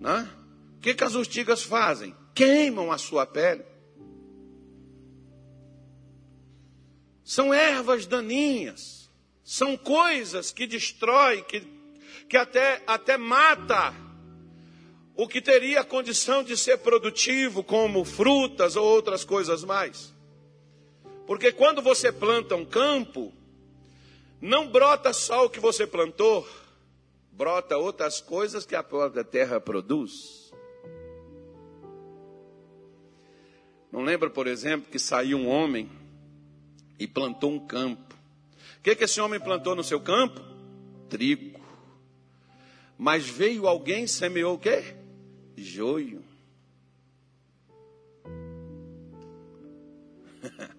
Né? 0.00 0.28
O 0.76 0.80
que, 0.80 0.94
que 0.94 1.04
as 1.04 1.14
urtigas 1.14 1.62
fazem? 1.62 2.14
Queimam 2.34 2.92
a 2.92 2.98
sua 2.98 3.26
pele. 3.26 3.64
São 7.24 7.52
ervas 7.52 8.06
daninhas. 8.06 9.10
São 9.42 9.76
coisas 9.76 10.52
que 10.52 10.66
destrói, 10.66 11.42
que, 11.42 11.60
que 12.28 12.36
até, 12.36 12.82
até 12.86 13.16
mata 13.16 13.94
o 15.14 15.26
que 15.26 15.40
teria 15.40 15.80
a 15.80 15.84
condição 15.84 16.44
de 16.44 16.56
ser 16.56 16.78
produtivo, 16.78 17.64
como 17.64 18.04
frutas 18.04 18.76
ou 18.76 18.84
outras 18.84 19.24
coisas 19.24 19.64
mais. 19.64 20.14
Porque 21.26 21.50
quando 21.50 21.80
você 21.80 22.12
planta 22.12 22.54
um 22.54 22.64
campo, 22.64 23.32
não 24.40 24.68
brota 24.68 25.12
só 25.12 25.46
o 25.46 25.50
que 25.50 25.58
você 25.58 25.86
plantou, 25.86 26.46
brota 27.36 27.76
outras 27.76 28.20
coisas 28.20 28.64
que 28.64 28.74
a 28.74 28.82
própria 28.82 29.22
terra 29.22 29.60
produz. 29.60 30.50
Não 33.92 34.02
lembra, 34.02 34.30
por 34.30 34.46
exemplo, 34.46 34.90
que 34.90 34.98
saiu 34.98 35.36
um 35.36 35.46
homem 35.46 35.90
e 36.98 37.06
plantou 37.06 37.52
um 37.52 37.66
campo. 37.66 38.16
O 38.78 38.82
que, 38.82 38.96
que 38.96 39.04
esse 39.04 39.20
homem 39.20 39.38
plantou 39.38 39.76
no 39.76 39.84
seu 39.84 40.00
campo? 40.00 40.40
Trigo. 41.10 41.60
Mas 42.96 43.28
veio 43.28 43.68
alguém 43.68 44.04
e 44.04 44.08
semeou 44.08 44.54
o 44.54 44.58
quê? 44.58 44.96
Joio. 45.56 46.24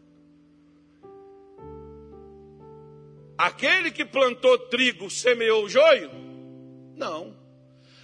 Aquele 3.38 3.91
que 3.91 4.04
plantou 4.04 4.58
trigo 4.58 5.12
semeou 5.12 5.70
joio? 5.70 6.27
Não. 6.98 7.36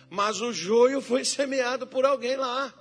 Mas 0.09 0.39
o 0.39 0.53
joio 0.53 1.01
foi 1.01 1.25
semeado 1.25 1.87
por 1.87 2.05
alguém 2.05 2.37
lá. 2.37 2.71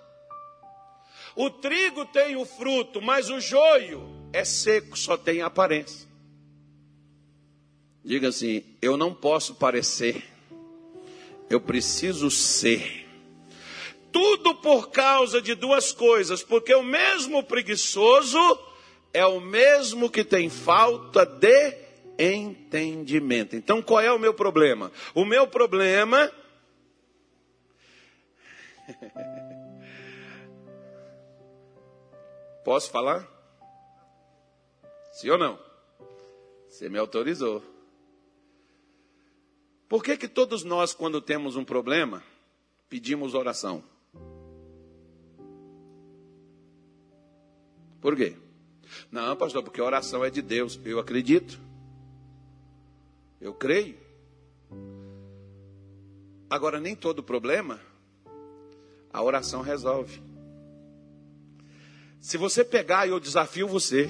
O 1.34 1.48
trigo 1.48 2.04
tem 2.06 2.36
o 2.36 2.44
fruto, 2.44 3.00
mas 3.00 3.30
o 3.30 3.40
joio 3.40 4.06
é 4.32 4.44
seco, 4.44 4.98
só 4.98 5.16
tem 5.16 5.40
aparência. 5.40 6.06
Diga 8.04 8.28
assim: 8.28 8.62
eu 8.82 8.98
não 8.98 9.14
posso 9.14 9.54
parecer, 9.54 10.22
eu 11.48 11.58
preciso 11.58 12.30
ser. 12.30 13.08
Tudo 14.12 14.54
por 14.56 14.90
causa 14.90 15.40
de 15.40 15.54
duas 15.54 15.90
coisas, 15.90 16.42
porque 16.42 16.74
o 16.74 16.82
mesmo 16.82 17.42
preguiçoso 17.42 18.58
é 19.14 19.24
o 19.24 19.40
mesmo 19.40 20.10
que 20.10 20.22
tem 20.22 20.50
falta 20.50 21.24
de 21.24 21.91
entendimento. 22.22 23.56
Então 23.56 23.82
qual 23.82 24.00
é 24.00 24.12
o 24.12 24.18
meu 24.18 24.32
problema? 24.34 24.92
O 25.14 25.24
meu 25.24 25.46
problema. 25.46 26.30
Posso 32.64 32.90
falar? 32.90 33.28
Sim 35.12 35.30
ou 35.30 35.38
não? 35.38 35.58
Você 36.68 36.88
me 36.88 36.98
autorizou. 36.98 37.62
Por 39.88 40.02
que, 40.02 40.16
que 40.16 40.26
todos 40.26 40.64
nós, 40.64 40.94
quando 40.94 41.20
temos 41.20 41.54
um 41.54 41.64
problema, 41.64 42.22
pedimos 42.88 43.34
oração? 43.34 43.84
Por 48.00 48.16
quê? 48.16 48.36
Não, 49.10 49.36
pastor, 49.36 49.62
porque 49.62 49.80
a 49.80 49.84
oração 49.84 50.24
é 50.24 50.30
de 50.30 50.40
Deus. 50.40 50.80
Eu 50.84 50.98
acredito. 50.98 51.60
Eu 53.42 53.52
creio. 53.52 53.98
Agora, 56.48 56.78
nem 56.78 56.94
todo 56.94 57.24
problema 57.24 57.80
a 59.12 59.20
oração 59.20 59.62
resolve. 59.62 60.22
Se 62.20 62.36
você 62.36 62.64
pegar, 62.64 63.08
eu 63.08 63.18
desafio 63.18 63.66
você, 63.66 64.08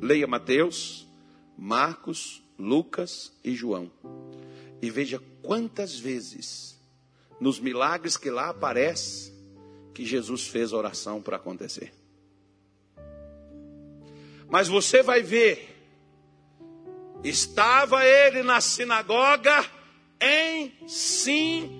leia 0.00 0.26
Mateus, 0.26 1.06
Marcos, 1.58 2.42
Lucas 2.58 3.32
e 3.44 3.54
João. 3.54 3.92
E 4.80 4.90
veja 4.90 5.22
quantas 5.42 5.98
vezes, 5.98 6.80
nos 7.38 7.60
milagres 7.60 8.16
que 8.16 8.30
lá 8.30 8.48
aparece, 8.48 9.30
que 9.92 10.06
Jesus 10.06 10.48
fez 10.48 10.72
oração 10.72 11.20
para 11.20 11.36
acontecer. 11.36 11.92
Mas 14.48 14.68
você 14.68 15.02
vai 15.02 15.22
ver 15.22 15.69
Estava 17.22 18.04
ele 18.04 18.42
na 18.42 18.60
sinagoga 18.60 19.64
ensinando. 20.82 21.70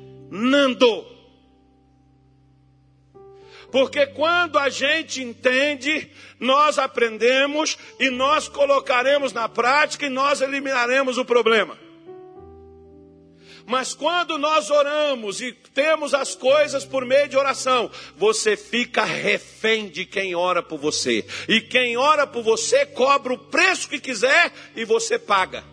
Porque 3.71 4.07
quando 4.07 4.59
a 4.59 4.69
gente 4.69 5.23
entende, 5.23 6.11
nós 6.39 6.79
aprendemos 6.79 7.79
e 7.99 8.11
nós 8.11 8.49
colocaremos 8.49 9.33
na 9.33 9.49
prática 9.49 10.07
e 10.07 10.11
nós 10.11 10.41
eliminaremos 10.41 11.19
o 11.19 11.25
problema. 11.25 11.79
Mas 13.67 13.95
quando 13.95 14.39
nós 14.39 14.71
oramos 14.71 15.41
e 15.41 15.53
temos 15.53 16.15
as 16.15 16.35
coisas 16.35 16.85
por 16.85 17.05
meio 17.05 17.29
de 17.29 17.37
oração, 17.37 17.91
você 18.17 18.57
fica 18.57 19.05
refém 19.05 19.89
de 19.89 20.05
quem 20.05 20.35
ora 20.35 20.63
por 20.63 20.79
você. 20.79 21.25
E 21.49 21.61
quem 21.61 21.97
ora 21.97 22.27
por 22.27 22.43
você 22.43 22.87
cobra 22.87 23.33
o 23.33 23.39
preço 23.39 23.89
que 23.89 24.01
quiser 24.01 24.53
e 24.75 24.85
você 24.85 25.19
paga. 25.19 25.65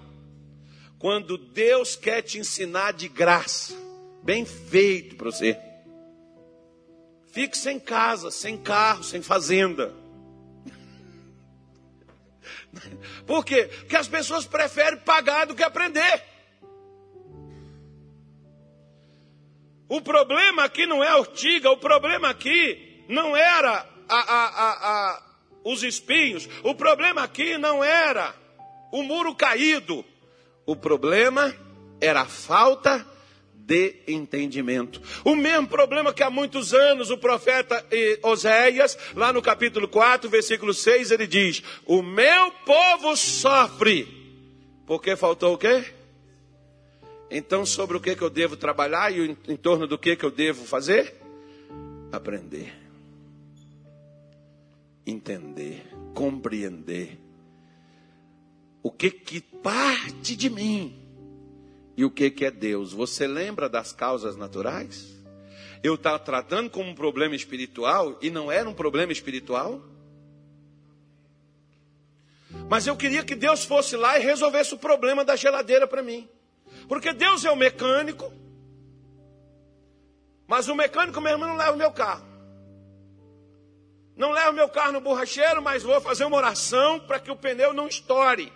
Quando 1.00 1.38
Deus 1.38 1.96
quer 1.96 2.22
te 2.22 2.40
ensinar 2.40 2.94
de 2.94 3.08
graça, 3.08 3.76
bem 4.24 4.46
feito 4.46 5.16
para 5.16 5.32
você. 5.32 5.58
Fique 7.32 7.58
sem 7.58 7.80
casa, 7.80 8.32
sem 8.32 8.58
carro, 8.58 9.04
sem 9.04 9.22
fazenda. 9.22 9.94
Por 13.28 13.46
quê? 13.46 13.70
Porque 13.82 13.96
as 13.96 14.08
pessoas 14.08 14.46
preferem 14.46 15.00
pagar 15.00 15.46
do 15.46 15.56
que 15.56 15.64
aprender. 15.64 16.24
O 19.90 20.02
problema 20.02 20.64
aqui 20.64 20.86
não 20.86 21.04
é 21.04 21.10
a 21.10 21.18
ortiga, 21.18 21.72
o 21.72 21.78
problema 21.78 22.30
aqui 22.30 23.04
não 23.08 23.36
era 23.36 23.88
a, 24.08 24.18
a, 24.18 24.70
a, 24.90 25.24
os 25.64 25.84
espinhos, 25.84 26.48
o 26.64 26.76
problema 26.76 27.24
aqui 27.24 27.58
não 27.58 27.84
era 27.84 28.34
o 28.92 29.04
muro 29.04 29.34
caído, 29.34 30.04
o 30.66 30.76
problema 30.76 31.56
era 32.02 32.22
a 32.22 32.26
falta 32.26 33.06
de 33.54 33.96
entendimento. 34.08 35.02
O 35.26 35.36
mesmo 35.36 35.68
problema 35.68 36.14
que 36.14 36.24
há 36.24 36.30
muitos 36.30 36.74
anos 36.74 37.10
o 37.10 37.18
profeta 37.18 37.86
Oséias, 38.24 38.98
lá 39.14 39.34
no 39.34 39.42
capítulo 39.42 39.90
4, 39.90 40.30
versículo 40.30 40.74
6, 40.74 41.12
ele 41.12 41.28
diz: 41.28 41.62
O 41.86 42.02
meu 42.02 42.52
povo 42.66 43.16
sofre, 43.18 44.08
porque 44.86 45.18
faltou 45.18 45.54
o 45.54 45.58
quê? 45.58 45.84
Então, 47.30 47.66
sobre 47.66 47.98
o 47.98 48.00
que, 48.00 48.16
que 48.16 48.22
eu 48.22 48.30
devo 48.30 48.56
trabalhar 48.56 49.12
e 49.12 49.38
em, 49.48 49.56
torno 49.58 49.86
do 49.86 49.98
que, 49.98 50.16
que 50.16 50.24
eu 50.24 50.32
devo 50.32 50.66
fazer? 50.66 51.16
Aprender, 52.12 52.74
entender, 55.06 55.86
compreender 56.14 57.20
o 58.82 58.90
que, 58.90 59.12
que 59.12 59.42
parte 59.42 60.36
de 60.38 60.50
mim 60.50 60.98
e 61.98 62.06
o 62.06 62.10
que, 62.10 62.32
que 62.32 62.46
é 62.46 62.52
Deus. 62.52 62.94
Você 62.94 63.28
lembra 63.28 63.68
das 63.68 63.92
causas 63.92 64.38
naturais? 64.38 65.14
Eu 65.84 65.96
estava 65.96 66.18
tratando 66.18 66.70
como 66.70 66.90
um 66.90 66.96
problema 66.96 67.36
espiritual 67.36 68.18
e 68.22 68.30
não 68.30 68.50
era 68.50 68.70
um 68.70 68.74
problema 68.74 69.12
espiritual? 69.12 69.82
Mas 72.70 72.88
eu 72.88 72.96
queria 72.96 73.24
que 73.24 73.36
Deus 73.36 73.66
fosse 73.66 73.98
lá 73.98 74.18
e 74.18 74.24
resolvesse 74.24 74.74
o 74.74 74.78
problema 74.78 75.26
da 75.26 75.36
geladeira 75.36 75.86
para 75.86 76.02
mim. 76.02 76.30
Porque 76.88 77.12
Deus 77.14 77.44
é 77.44 77.52
o 77.52 77.56
mecânico, 77.56 78.32
mas 80.48 80.68
o 80.68 80.76
mecânico 80.76 81.20
mesmo 81.20 81.46
não 81.46 81.58
leva 81.58 81.74
o 81.74 81.78
meu 81.78 81.92
carro. 81.92 82.26
Não 84.16 84.32
leva 84.32 84.50
o 84.50 84.54
meu 84.54 84.70
carro 84.70 84.94
no 84.94 85.02
borracheiro, 85.02 85.62
mas 85.62 85.84
vou 85.84 86.00
fazer 86.02 86.26
uma 86.26 86.38
oração 86.38 87.00
para 87.02 87.20
que 87.20 87.30
o 87.30 87.36
pneu 87.36 87.74
não 87.74 87.88
estoure. 87.88 88.52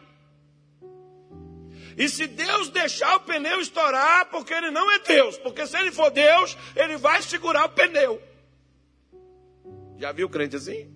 E 1.97 2.07
se 2.07 2.25
Deus 2.25 2.69
deixar 2.69 3.17
o 3.17 3.19
pneu 3.19 3.59
estourar, 3.59 4.29
porque 4.29 4.53
ele 4.53 4.71
não 4.71 4.89
é 4.91 4.99
Deus, 4.99 5.37
porque 5.37 5.67
se 5.67 5.77
ele 5.77 5.91
for 5.91 6.09
Deus, 6.09 6.57
ele 6.75 6.97
vai 6.97 7.21
segurar 7.21 7.65
o 7.65 7.69
pneu. 7.69 8.21
Já 9.97 10.11
viu 10.11 10.27
o 10.27 10.29
crente 10.29 10.55
assim? 10.55 10.91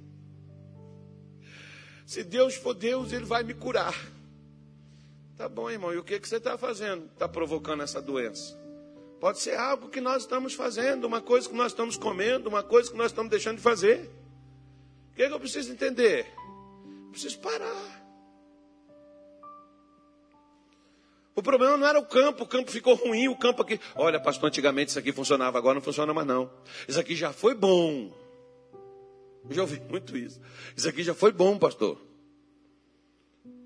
Se 2.06 2.24
Deus 2.24 2.56
for 2.56 2.74
Deus, 2.74 3.12
ele 3.12 3.26
vai 3.26 3.44
me 3.44 3.54
curar. 3.54 3.94
Tá 5.38 5.50
bom, 5.50 5.70
irmão, 5.70 5.94
e 5.94 5.98
o 5.98 6.04
que, 6.04 6.18
que 6.18 6.28
você 6.28 6.38
está 6.38 6.58
fazendo? 6.58 7.06
Está 7.08 7.28
provocando 7.28 7.84
essa 7.84 8.02
doença? 8.02 8.58
Pode 9.20 9.40
ser 9.40 9.58
algo 9.58 9.90
que 9.90 10.00
nós 10.00 10.24
estamos 10.24 10.54
fazendo, 10.54 11.06
uma 11.06 11.22
coisa 11.22 11.50
que 11.50 11.56
nós 11.56 11.74
estamos 11.74 11.98
comendo, 11.98 12.48
uma 12.48 12.64
coisa 12.64 12.90
que 12.90 12.98
nós 12.98 13.08
estamos 13.08 13.30
deixando 13.30 13.58
de 13.58 13.62
fazer. 13.62 14.10
O 15.12 15.16
que, 15.16 15.28
que 15.28 15.34
eu 15.34 15.40
preciso 15.40 15.72
entender? 15.72 16.26
Eu 17.06 17.12
preciso 17.12 17.40
parar. 17.40 18.06
O 21.36 21.44
problema 21.44 21.76
não 21.76 21.86
era 21.86 22.00
o 22.00 22.06
campo, 22.06 22.46
o 22.46 22.48
campo 22.48 22.72
ficou 22.72 22.96
ruim, 22.96 23.28
o 23.28 23.36
campo 23.36 23.62
aqui. 23.62 23.78
Olha, 23.94 24.22
pastor, 24.22 24.48
antigamente 24.48 24.92
isso 24.92 25.00
aqui 25.00 25.12
funcionava, 25.12 25.58
agora 25.58 25.76
não 25.76 25.82
funciona 25.82 26.14
mais 26.14 26.26
não. 26.26 26.50
Isso 26.88 27.00
aqui 27.00 27.14
já 27.14 27.34
foi 27.34 27.54
bom. 27.54 28.14
Eu 29.50 29.56
já 29.56 29.62
ouvi 29.64 29.82
muito 29.90 30.16
isso. 30.18 30.40
Isso 30.78 30.88
aqui 30.88 31.04
já 31.04 31.14
foi 31.14 31.34
bom, 31.34 31.58
pastor. 31.60 32.05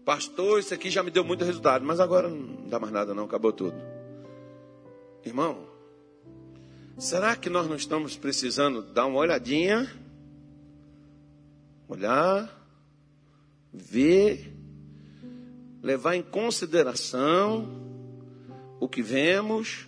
Pastor, 0.10 0.60
isso 0.60 0.74
aqui 0.74 0.90
já 0.90 1.04
me 1.04 1.12
deu 1.12 1.24
muito 1.24 1.46
resultado, 1.46 1.86
mas 1.86 2.00
agora 2.00 2.28
não 2.28 2.68
dá 2.68 2.80
mais 2.80 2.92
nada, 2.92 3.14
não, 3.14 3.26
acabou 3.26 3.54
tudo. 3.54 3.78
Irmão, 5.24 5.68
será 6.98 7.36
que 7.36 7.48
nós 7.48 7.68
não 7.68 7.76
estamos 7.76 8.18
precisando 8.18 8.82
dar 8.82 9.06
uma 9.06 9.20
olhadinha? 9.20 9.88
Olhar, 11.88 12.52
ver, 13.72 14.52
levar 15.80 16.16
em 16.16 16.24
consideração 16.24 17.70
o 18.80 18.90
que 18.90 19.04
vemos, 19.04 19.88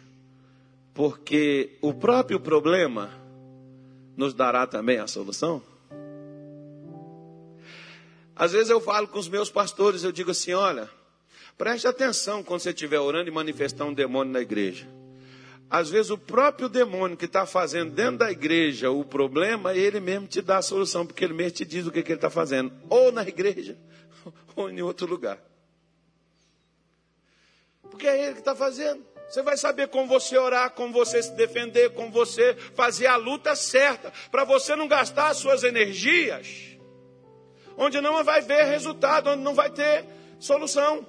porque 0.94 1.80
o 1.82 1.96
próprio 1.96 2.40
problema 2.40 3.10
nos 4.16 4.36
dará 4.36 4.68
também 4.68 5.00
a 5.00 5.08
solução? 5.08 5.71
Às 8.36 8.54
vezes 8.54 8.70
eu 8.70 8.80
falo 8.80 9.08
com 9.08 9.20
os 9.20 9.28
meus 9.28 9.50
pastores, 9.50 10.04
eu 10.04 10.12
digo 10.12 10.32
assim: 10.32 10.54
olha, 10.54 10.90
preste 11.58 11.88
atenção 11.88 12.44
quando 12.44 12.62
você 12.62 12.70
estiver 12.70 13.00
orando 13.00 13.30
e 13.30 13.34
manifestar 13.34 13.86
um 13.86 13.94
demônio 13.94 14.34
na 14.34 14.42
igreja. 14.42 14.88
Às 15.70 15.90
vezes 15.90 16.12
o 16.12 16.18
próprio 16.18 16.68
demônio 16.68 17.16
que 17.16 17.26
está 17.26 17.46
fazendo 17.46 17.92
dentro 17.92 18.18
da 18.18 18.32
igreja 18.32 18.92
o 18.92 19.06
problema, 19.06 19.74
ele 19.74 20.02
mesmo 20.02 20.28
te 20.28 20.42
dá 20.42 20.58
a 20.58 20.62
solução, 20.62 21.06
porque 21.06 21.24
ele 21.24 21.34
mesmo 21.34 21.52
te 21.52 21.66
diz 21.66 21.88
o 21.88 21.92
que, 21.92 22.04
que 22.04 22.12
ele 22.12 22.18
está 22.18 22.30
fazendo, 22.30 22.74
ou 22.90 23.10
na 23.10 23.24
igreja, 23.24 23.78
ou 24.56 24.70
em 24.70 24.82
outro 24.82 25.08
lugar. 25.08 25.40
Porque 27.90 28.06
é 28.06 28.26
ele 28.26 28.34
que 28.34 28.40
está 28.40 28.56
fazendo. 28.56 29.06
Você 29.30 29.42
vai 29.42 29.56
saber 29.56 29.88
como 29.88 30.08
você 30.08 30.38
orar, 30.38 30.72
como 30.72 30.92
você 30.92 31.24
se 31.24 31.32
defender, 31.36 31.92
como 31.92 32.12
você 32.12 32.54
fazer 32.76 33.08
a 33.08 33.16
luta 33.16 33.56
certa, 33.56 34.12
para 34.30 34.44
você 34.44 34.76
não 34.76 34.90
gastar 34.90 35.30
as 35.30 35.38
suas 35.38 35.64
energias 35.64 36.72
onde 37.82 38.00
não 38.00 38.24
vai 38.24 38.42
ver 38.42 38.66
resultado, 38.66 39.32
onde 39.32 39.42
não 39.42 39.56
vai 39.56 39.72
ter 39.72 40.06
solução. 40.40 41.04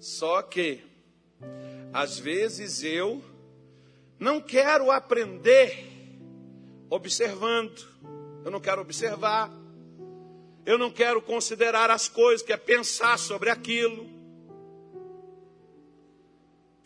Só 0.00 0.42
que, 0.42 0.82
às 1.92 2.18
vezes 2.18 2.82
eu 2.82 3.22
não 4.18 4.40
quero 4.40 4.90
aprender 4.90 5.86
observando, 6.90 7.86
eu 8.44 8.50
não 8.50 8.60
quero 8.60 8.80
observar, 8.80 9.52
eu 10.64 10.76
não 10.76 10.90
quero 10.90 11.22
considerar 11.22 11.92
as 11.92 12.08
coisas, 12.08 12.44
que 12.44 12.52
é 12.52 12.56
pensar 12.56 13.20
sobre 13.20 13.50
aquilo. 13.50 14.15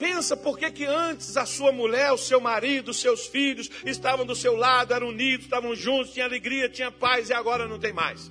Pensa 0.00 0.34
por 0.34 0.58
que, 0.58 0.70
que 0.70 0.86
antes 0.86 1.36
a 1.36 1.44
sua 1.44 1.70
mulher, 1.70 2.10
o 2.10 2.16
seu 2.16 2.40
marido, 2.40 2.90
os 2.90 2.98
seus 2.98 3.26
filhos 3.26 3.70
estavam 3.84 4.24
do 4.24 4.34
seu 4.34 4.56
lado, 4.56 4.94
eram 4.94 5.08
unidos, 5.08 5.44
estavam 5.44 5.76
juntos, 5.76 6.14
tinha 6.14 6.24
alegria, 6.24 6.70
tinha 6.70 6.90
paz 6.90 7.28
e 7.28 7.34
agora 7.34 7.68
não 7.68 7.78
tem 7.78 7.92
mais. 7.92 8.30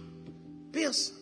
Pensa. 0.72 1.14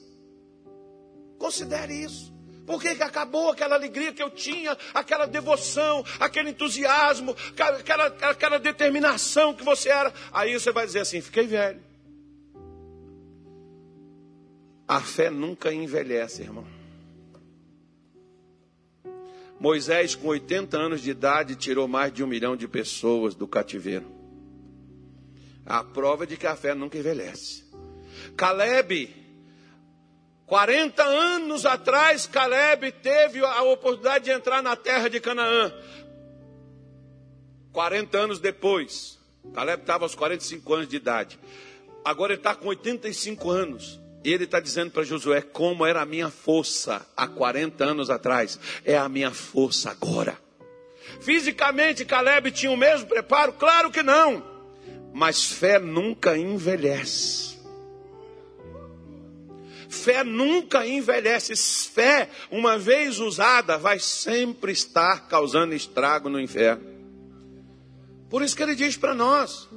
Considere 1.38 1.94
isso. 1.94 2.34
Por 2.66 2.82
que, 2.82 2.96
que 2.96 3.04
acabou 3.04 3.52
aquela 3.52 3.76
alegria 3.76 4.14
que 4.14 4.24
eu 4.24 4.30
tinha, 4.30 4.78
aquela 4.94 5.26
devoção, 5.26 6.06
aquele 6.18 6.52
entusiasmo, 6.52 7.36
aquela, 7.52 8.06
aquela 8.06 8.58
determinação 8.58 9.54
que 9.54 9.66
você 9.66 9.90
era? 9.90 10.14
Aí 10.32 10.54
você 10.54 10.72
vai 10.72 10.86
dizer 10.86 11.02
assim: 11.02 11.20
fiquei 11.20 11.46
velho. 11.46 11.84
A 14.88 15.02
fé 15.02 15.30
nunca 15.30 15.74
envelhece, 15.74 16.44
irmão. 16.44 16.77
Moisés, 19.60 20.14
com 20.16 20.28
80 20.28 20.78
anos 20.78 21.02
de 21.02 21.12
idade, 21.12 21.56
tirou 21.56 21.88
mais 21.88 22.14
de 22.14 22.24
um 22.24 22.28
milhão 22.28 22.56
de 22.56 22.68
pessoas 22.68 23.34
do 23.34 23.48
cativeiro. 23.48 24.06
A 25.66 25.84
prova 25.84 26.28
de 26.28 26.38
que 26.38 26.46
a 26.46 26.56
fé 26.56 26.76
nunca 26.76 26.98
envelhece. 26.98 27.66
Caleb, 28.36 29.14
40 30.46 31.04
anos 31.04 31.66
atrás, 31.66 32.28
Caleb 32.28 32.92
teve 32.92 33.44
a 33.44 33.64
oportunidade 33.64 34.26
de 34.26 34.32
entrar 34.32 34.62
na 34.62 34.76
terra 34.76 35.10
de 35.10 35.20
Canaã. 35.20 35.74
40 37.74 38.18
anos 38.18 38.40
depois, 38.40 39.20
Caleb 39.54 39.82
estava 39.82 40.06
aos 40.06 40.16
45 40.16 40.74
anos 40.74 40.88
de 40.88 40.96
idade. 40.96 41.40
Agora 42.06 42.34
ele 42.34 42.40
está 42.40 42.56
com 42.56 42.68
85 42.68 43.50
anos. 43.50 44.00
E 44.28 44.34
ele 44.34 44.44
está 44.44 44.60
dizendo 44.60 44.92
para 44.92 45.06
Josué: 45.06 45.42
como 45.42 45.86
era 45.86 46.02
a 46.02 46.06
minha 46.06 46.30
força 46.30 47.08
há 47.16 47.30
40 47.30 47.82
anos 47.82 48.10
atrás, 48.10 48.60
é 48.84 48.98
a 48.98 49.08
minha 49.08 49.32
força 49.32 49.90
agora. 49.90 50.38
Fisicamente, 51.22 52.04
Caleb 52.04 52.52
tinha 52.52 52.70
o 52.70 52.76
mesmo 52.76 53.08
preparo? 53.08 53.54
Claro 53.54 53.90
que 53.90 54.04
não. 54.04 54.44
Mas 55.14 55.46
fé 55.46 55.80
nunca 55.80 56.38
envelhece. 56.38 57.58
Fé 59.88 60.26
nunca 60.26 60.86
envelhece. 60.86 61.56
Fé, 61.90 62.30
uma 62.52 62.78
vez 62.78 63.20
usada, 63.20 63.78
vai 63.78 63.98
sempre 63.98 64.74
estar 64.74 65.30
causando 65.30 65.74
estrago 65.74 66.28
no 66.28 66.42
inferno. 66.42 66.84
Por 68.30 68.42
isso 68.42 68.58
que 68.58 68.64
ele 68.64 68.76
diz 68.76 68.98
para 68.98 69.16
nós: 69.16 69.70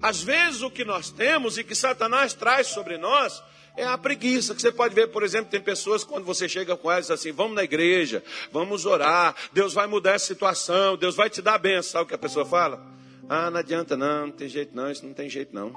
às 0.00 0.22
vezes 0.22 0.62
o 0.62 0.70
que 0.70 0.84
nós 0.84 1.10
temos 1.10 1.58
e 1.58 1.64
que 1.64 1.74
Satanás 1.74 2.32
traz 2.32 2.68
sobre 2.68 2.96
nós 2.96 3.42
é 3.76 3.84
a 3.84 3.96
preguiça. 3.96 4.54
Que 4.54 4.60
você 4.60 4.72
pode 4.72 4.94
ver, 4.94 5.08
por 5.08 5.22
exemplo, 5.22 5.50
tem 5.50 5.60
pessoas 5.60 6.04
quando 6.04 6.24
você 6.24 6.48
chega 6.48 6.76
com 6.76 6.90
elas 6.90 7.10
assim: 7.10 7.32
vamos 7.32 7.54
na 7.54 7.64
igreja, 7.64 8.22
vamos 8.52 8.86
orar, 8.86 9.34
Deus 9.52 9.72
vai 9.72 9.86
mudar 9.86 10.12
essa 10.12 10.26
situação, 10.26 10.96
Deus 10.96 11.14
vai 11.14 11.30
te 11.30 11.40
dar 11.40 11.54
a 11.54 11.58
benção. 11.58 11.92
Sabe 11.92 12.04
o 12.04 12.08
que 12.08 12.14
a 12.14 12.18
pessoa 12.18 12.44
fala? 12.44 12.84
Ah, 13.28 13.50
não 13.50 13.58
adianta 13.58 13.96
não, 13.96 14.26
não 14.26 14.32
tem 14.32 14.48
jeito 14.48 14.74
não, 14.74 14.90
isso 14.90 15.04
não 15.04 15.12
tem 15.12 15.28
jeito 15.28 15.54
não. 15.54 15.72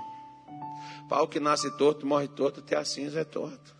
Pau 1.09 1.27
que 1.27 1.39
nasce 1.39 1.69
torto, 1.77 2.05
morre 2.05 2.27
torto, 2.27 2.61
até 2.61 2.77
a 2.77 2.85
cinza 2.85 3.19
é 3.19 3.23
torto. 3.23 3.75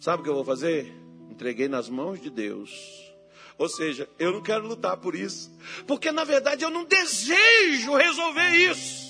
Sabe 0.00 0.20
o 0.20 0.24
que 0.24 0.30
eu 0.30 0.34
vou 0.34 0.44
fazer? 0.44 0.92
Entreguei 1.30 1.68
nas 1.68 1.88
mãos 1.88 2.20
de 2.20 2.30
Deus. 2.30 2.70
Ou 3.56 3.68
seja, 3.68 4.08
eu 4.18 4.32
não 4.32 4.42
quero 4.42 4.66
lutar 4.66 4.96
por 4.98 5.14
isso, 5.14 5.50
porque 5.86 6.12
na 6.12 6.24
verdade 6.24 6.62
eu 6.62 6.70
não 6.70 6.84
desejo 6.84 7.94
resolver 7.94 8.50
isso. 8.50 9.05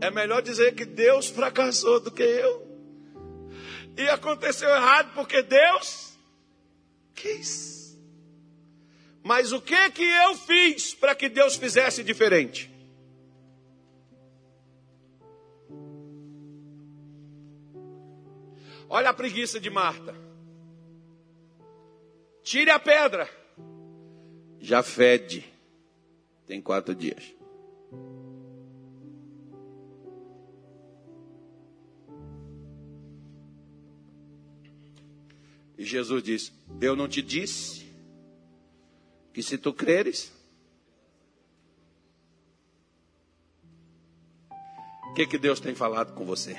É 0.00 0.10
melhor 0.10 0.40
dizer 0.40 0.74
que 0.74 0.84
Deus 0.84 1.28
fracassou 1.28 2.00
do 2.00 2.10
que 2.10 2.22
eu. 2.22 2.66
E 3.96 4.08
aconteceu 4.08 4.68
errado 4.68 5.12
porque 5.14 5.42
Deus 5.42 6.14
quis. 7.14 7.98
Mas 9.22 9.52
o 9.52 9.60
que 9.60 9.90
que 9.90 10.02
eu 10.02 10.34
fiz 10.36 10.94
para 10.94 11.14
que 11.14 11.28
Deus 11.28 11.56
fizesse 11.56 12.02
diferente? 12.02 12.70
Olha 18.88 19.10
a 19.10 19.14
preguiça 19.14 19.60
de 19.60 19.70
Marta. 19.70 20.14
Tire 22.42 22.70
a 22.70 22.78
pedra. 22.78 23.28
Já 24.58 24.82
fede. 24.82 25.44
Tem 26.46 26.60
quatro 26.60 26.94
dias. 26.94 27.32
E 35.80 35.84
Jesus 35.86 36.22
diz: 36.22 36.52
Eu 36.78 36.94
não 36.94 37.08
te 37.08 37.22
disse 37.22 37.86
que 39.32 39.42
se 39.42 39.56
tu 39.56 39.72
creres. 39.72 40.30
O 45.08 45.14
que, 45.14 45.26
que 45.26 45.38
Deus 45.38 45.58
tem 45.58 45.74
falado 45.74 46.12
com 46.12 46.26
você? 46.26 46.54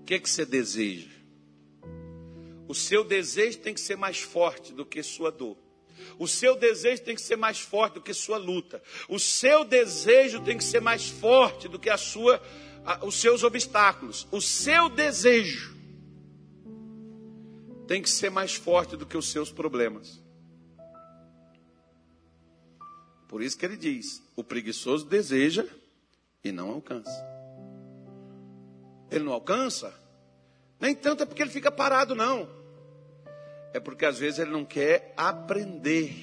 O 0.00 0.04
que, 0.06 0.20
que 0.20 0.30
você 0.30 0.46
deseja? 0.46 1.10
O 2.68 2.76
seu 2.76 3.02
desejo 3.02 3.58
tem 3.58 3.74
que 3.74 3.80
ser 3.80 3.96
mais 3.96 4.20
forte 4.20 4.72
do 4.72 4.86
que 4.86 5.02
sua 5.02 5.32
dor. 5.32 5.58
O 6.16 6.28
seu 6.28 6.54
desejo 6.56 7.02
tem 7.02 7.16
que 7.16 7.22
ser 7.22 7.36
mais 7.36 7.58
forte 7.58 7.94
do 7.94 8.02
que 8.02 8.14
sua 8.14 8.38
luta. 8.38 8.80
O 9.08 9.18
seu 9.18 9.64
desejo 9.64 10.40
tem 10.42 10.56
que 10.56 10.64
ser 10.64 10.80
mais 10.80 11.08
forte 11.08 11.66
do 11.66 11.76
que 11.76 11.90
a 11.90 11.98
sua 11.98 12.40
os 13.02 13.16
seus 13.16 13.42
obstáculos, 13.42 14.26
o 14.30 14.40
seu 14.40 14.88
desejo 14.88 15.76
tem 17.86 18.02
que 18.02 18.10
ser 18.10 18.30
mais 18.30 18.54
forte 18.54 18.96
do 18.96 19.06
que 19.06 19.16
os 19.16 19.30
seus 19.30 19.50
problemas. 19.50 20.22
Por 23.28 23.42
isso 23.42 23.56
que 23.58 23.64
ele 23.66 23.76
diz: 23.76 24.22
o 24.34 24.44
preguiçoso 24.44 25.06
deseja 25.06 25.66
e 26.42 26.52
não 26.52 26.70
alcança. 26.70 27.36
Ele 29.10 29.24
não 29.24 29.32
alcança, 29.32 29.94
nem 30.80 30.94
tanto 30.94 31.22
é 31.22 31.26
porque 31.26 31.42
ele 31.42 31.50
fica 31.50 31.70
parado, 31.70 32.14
não. 32.14 32.48
É 33.72 33.80
porque 33.80 34.04
às 34.04 34.18
vezes 34.18 34.38
ele 34.38 34.50
não 34.50 34.64
quer 34.64 35.12
aprender 35.16 36.14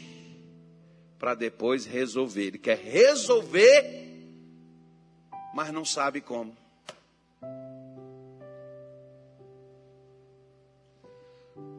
para 1.20 1.36
depois 1.36 1.86
resolver. 1.86 2.47
Ele 2.47 2.57
quer 2.57 2.78
resolver 2.78 4.12
mas 5.54 5.72
não 5.72 5.86
sabe 5.86 6.20
como. 6.22 6.56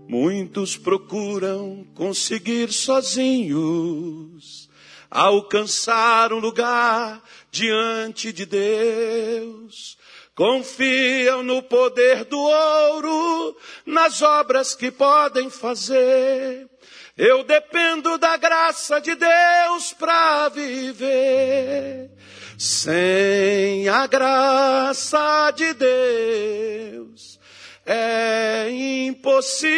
Muitos 0.07 0.77
procuram 0.77 1.87
conseguir 1.95 2.72
sozinhos 2.72 4.68
alcançar 5.14 6.33
um 6.33 6.41
lugar 6.41 7.22
diante 7.51 8.33
de 8.33 8.45
Deus. 8.45 9.97
Confiam 10.35 11.45
no 11.45 11.62
poder 11.62 12.25
do 12.25 12.37
ouro, 12.37 13.57
nas 13.87 14.20
obras 14.20 14.75
que 14.75 14.91
podem 14.91 15.49
fazer. 15.49 16.68
Eu 17.16 17.45
dependo 17.45 18.18
da 18.18 18.37
graça 18.37 19.01
de 19.01 19.14
Deus 19.14 19.93
para 19.93 20.49
viver. 20.49 22.11
Sem 22.59 23.88
a 23.88 24.07
graça 24.07 25.50
de 25.50 25.74
Deus 25.74 27.40
é 27.86 28.70
impossível 29.07 29.74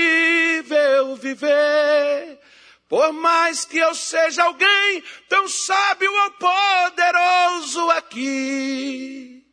viver. 1.17 2.39
Por 2.89 3.13
mais 3.13 3.65
que 3.65 3.79
eu 3.79 3.95
seja 3.95 4.45
alguém 4.45 5.03
tão 5.29 5.49
sábio 5.49 6.13
ou 6.13 6.31
poderoso 6.33 7.91
aqui. 7.91 9.45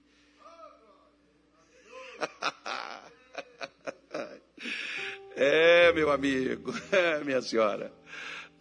É, 5.35 5.91
meu 5.93 6.11
amigo, 6.11 6.71
é, 6.91 7.23
minha 7.23 7.41
senhora. 7.41 7.91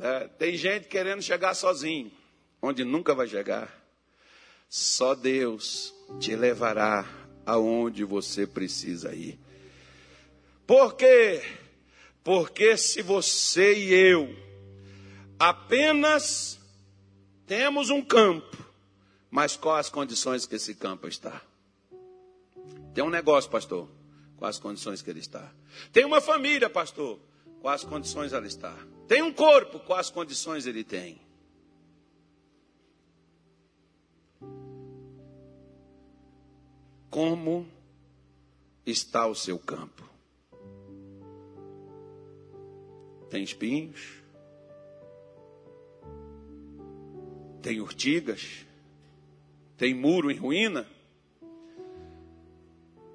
É, 0.00 0.26
tem 0.38 0.56
gente 0.56 0.88
querendo 0.88 1.20
chegar 1.20 1.52
sozinho, 1.52 2.10
onde 2.62 2.82
nunca 2.82 3.14
vai 3.14 3.28
chegar. 3.28 3.81
Só 4.74 5.14
Deus 5.14 5.94
te 6.18 6.34
levará 6.34 7.06
aonde 7.44 8.04
você 8.04 8.46
precisa 8.46 9.14
ir. 9.14 9.38
Por 10.66 10.94
quê? 10.94 11.42
Porque 12.24 12.78
se 12.78 13.02
você 13.02 13.74
e 13.74 13.92
eu 13.92 14.34
apenas 15.38 16.58
temos 17.46 17.90
um 17.90 18.00
campo, 18.00 18.56
mas 19.30 19.58
quais 19.58 19.88
as 19.88 19.92
condições 19.92 20.46
que 20.46 20.56
esse 20.56 20.74
campo 20.74 21.06
está? 21.06 21.42
Tem 22.94 23.04
um 23.04 23.10
negócio, 23.10 23.50
pastor, 23.50 23.86
quais 24.38 24.56
as 24.56 24.62
condições 24.62 25.02
que 25.02 25.10
ele 25.10 25.20
está? 25.20 25.52
Tem 25.92 26.06
uma 26.06 26.22
família, 26.22 26.70
pastor, 26.70 27.18
quais 27.60 27.82
as 27.82 27.86
condições 27.86 28.32
ela 28.32 28.46
está? 28.46 28.74
Tem 29.06 29.20
um 29.20 29.34
corpo, 29.34 29.80
quais 29.80 30.06
as 30.06 30.10
condições 30.10 30.64
ele 30.64 30.82
tem? 30.82 31.20
Como 37.12 37.68
está 38.86 39.26
o 39.26 39.34
seu 39.34 39.58
campo. 39.58 40.02
Tem 43.28 43.44
espinhos? 43.44 44.00
Tem 47.60 47.82
urtigas? 47.82 48.64
Tem 49.76 49.94
muro 49.94 50.30
em 50.30 50.38
ruína? 50.38 50.88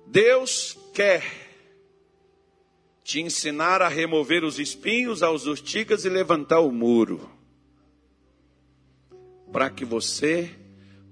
Deus 0.06 0.78
quer 0.94 1.24
te 3.04 3.20
ensinar 3.20 3.82
a 3.82 3.88
remover 3.88 4.44
os 4.44 4.60
espinhos, 4.60 5.24
as 5.24 5.48
urtigas 5.48 6.06
e 6.06 6.10
levantar 6.10 6.60
o 6.60 6.72
muro, 6.72 7.28
para 9.52 9.72
que 9.72 9.84
você 9.84 10.56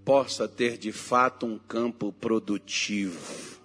possa 0.06 0.47
ter 0.47 0.78
de 0.78 0.91
fato 0.91 1.47
um 1.47 1.58
campo 1.58 2.14
produtivo. 2.14 3.56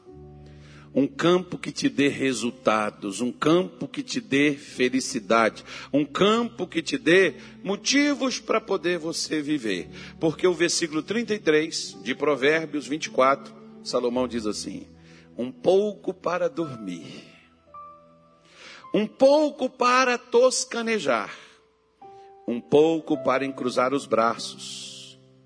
Um 0.93 1.07
campo 1.07 1.57
que 1.57 1.71
te 1.71 1.89
dê 1.89 2.09
resultados, 2.09 3.21
um 3.21 3.31
campo 3.31 3.87
que 3.87 4.03
te 4.03 4.21
dê 4.21 4.55
felicidade, 4.55 5.65
um 5.93 6.05
campo 6.05 6.67
que 6.67 6.83
te 6.83 6.99
dê 6.99 7.35
motivos 7.63 8.41
para 8.41 8.61
poder 8.61 8.99
você 8.99 9.41
viver. 9.41 9.89
Porque 10.19 10.45
o 10.49 10.55
versículo 10.55 11.01
33 11.01 11.99
de 12.03 12.13
Provérbios 12.13 12.89
24, 12.89 13.55
Salomão 13.85 14.27
diz 14.27 14.47
assim: 14.47 14.89
um 15.39 15.53
pouco 15.53 16.13
para 16.13 16.49
dormir, 16.49 17.25
um 18.93 19.07
pouco 19.07 19.71
para 19.71 20.19
toscanejar, 20.19 21.33
um 22.49 22.61
pouco 22.61 23.17
para 23.23 23.45
encruzar 23.45 23.95
os 23.95 24.07
braços 24.07 24.90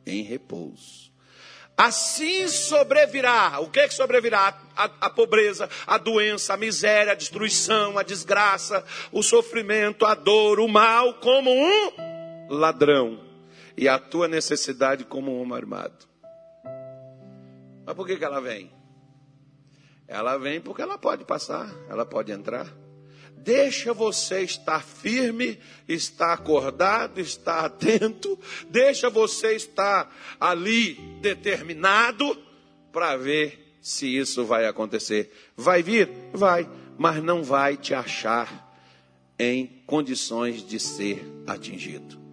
em 0.06 0.22
repouso. 0.22 1.12
Assim 1.76 2.46
sobrevirá. 2.46 3.58
O 3.60 3.68
que, 3.68 3.80
é 3.80 3.88
que 3.88 3.94
sobrevirá? 3.94 4.56
A, 4.76 4.84
a, 5.00 5.10
pobreza, 5.10 5.68
a 5.86 5.98
doença, 5.98 6.54
a 6.54 6.56
miséria, 6.56 7.12
a 7.12 7.16
destruição, 7.16 7.98
a 7.98 8.02
desgraça, 8.02 8.84
o 9.10 9.22
sofrimento, 9.22 10.06
a 10.06 10.14
dor, 10.14 10.60
o 10.60 10.68
mal, 10.68 11.14
como 11.14 11.50
um 11.50 11.92
ladrão. 12.48 13.20
E 13.76 13.88
a 13.88 13.98
tua 13.98 14.28
necessidade 14.28 15.04
como 15.04 15.42
um 15.42 15.52
armado. 15.52 16.06
Mas 17.84 17.94
por 17.96 18.06
que, 18.06 18.16
que 18.16 18.24
ela 18.24 18.40
vem? 18.40 18.72
Ela 20.06 20.38
vem 20.38 20.60
porque 20.60 20.82
ela 20.82 20.96
pode 20.96 21.24
passar, 21.24 21.68
ela 21.88 22.06
pode 22.06 22.30
entrar. 22.30 22.68
Deixa 23.44 23.92
você 23.92 24.40
estar 24.40 24.82
firme, 24.82 25.58
estar 25.86 26.32
acordado, 26.32 27.20
estar 27.20 27.66
atento, 27.66 28.38
deixa 28.70 29.10
você 29.10 29.54
estar 29.54 30.10
ali 30.40 30.94
determinado 31.20 32.42
para 32.90 33.18
ver 33.18 33.76
se 33.82 34.06
isso 34.16 34.46
vai 34.46 34.64
acontecer. 34.64 35.30
Vai 35.54 35.82
vir? 35.82 36.08
Vai, 36.32 36.66
mas 36.96 37.22
não 37.22 37.42
vai 37.42 37.76
te 37.76 37.92
achar 37.92 38.74
em 39.38 39.82
condições 39.86 40.66
de 40.66 40.80
ser 40.80 41.22
atingido. 41.46 42.23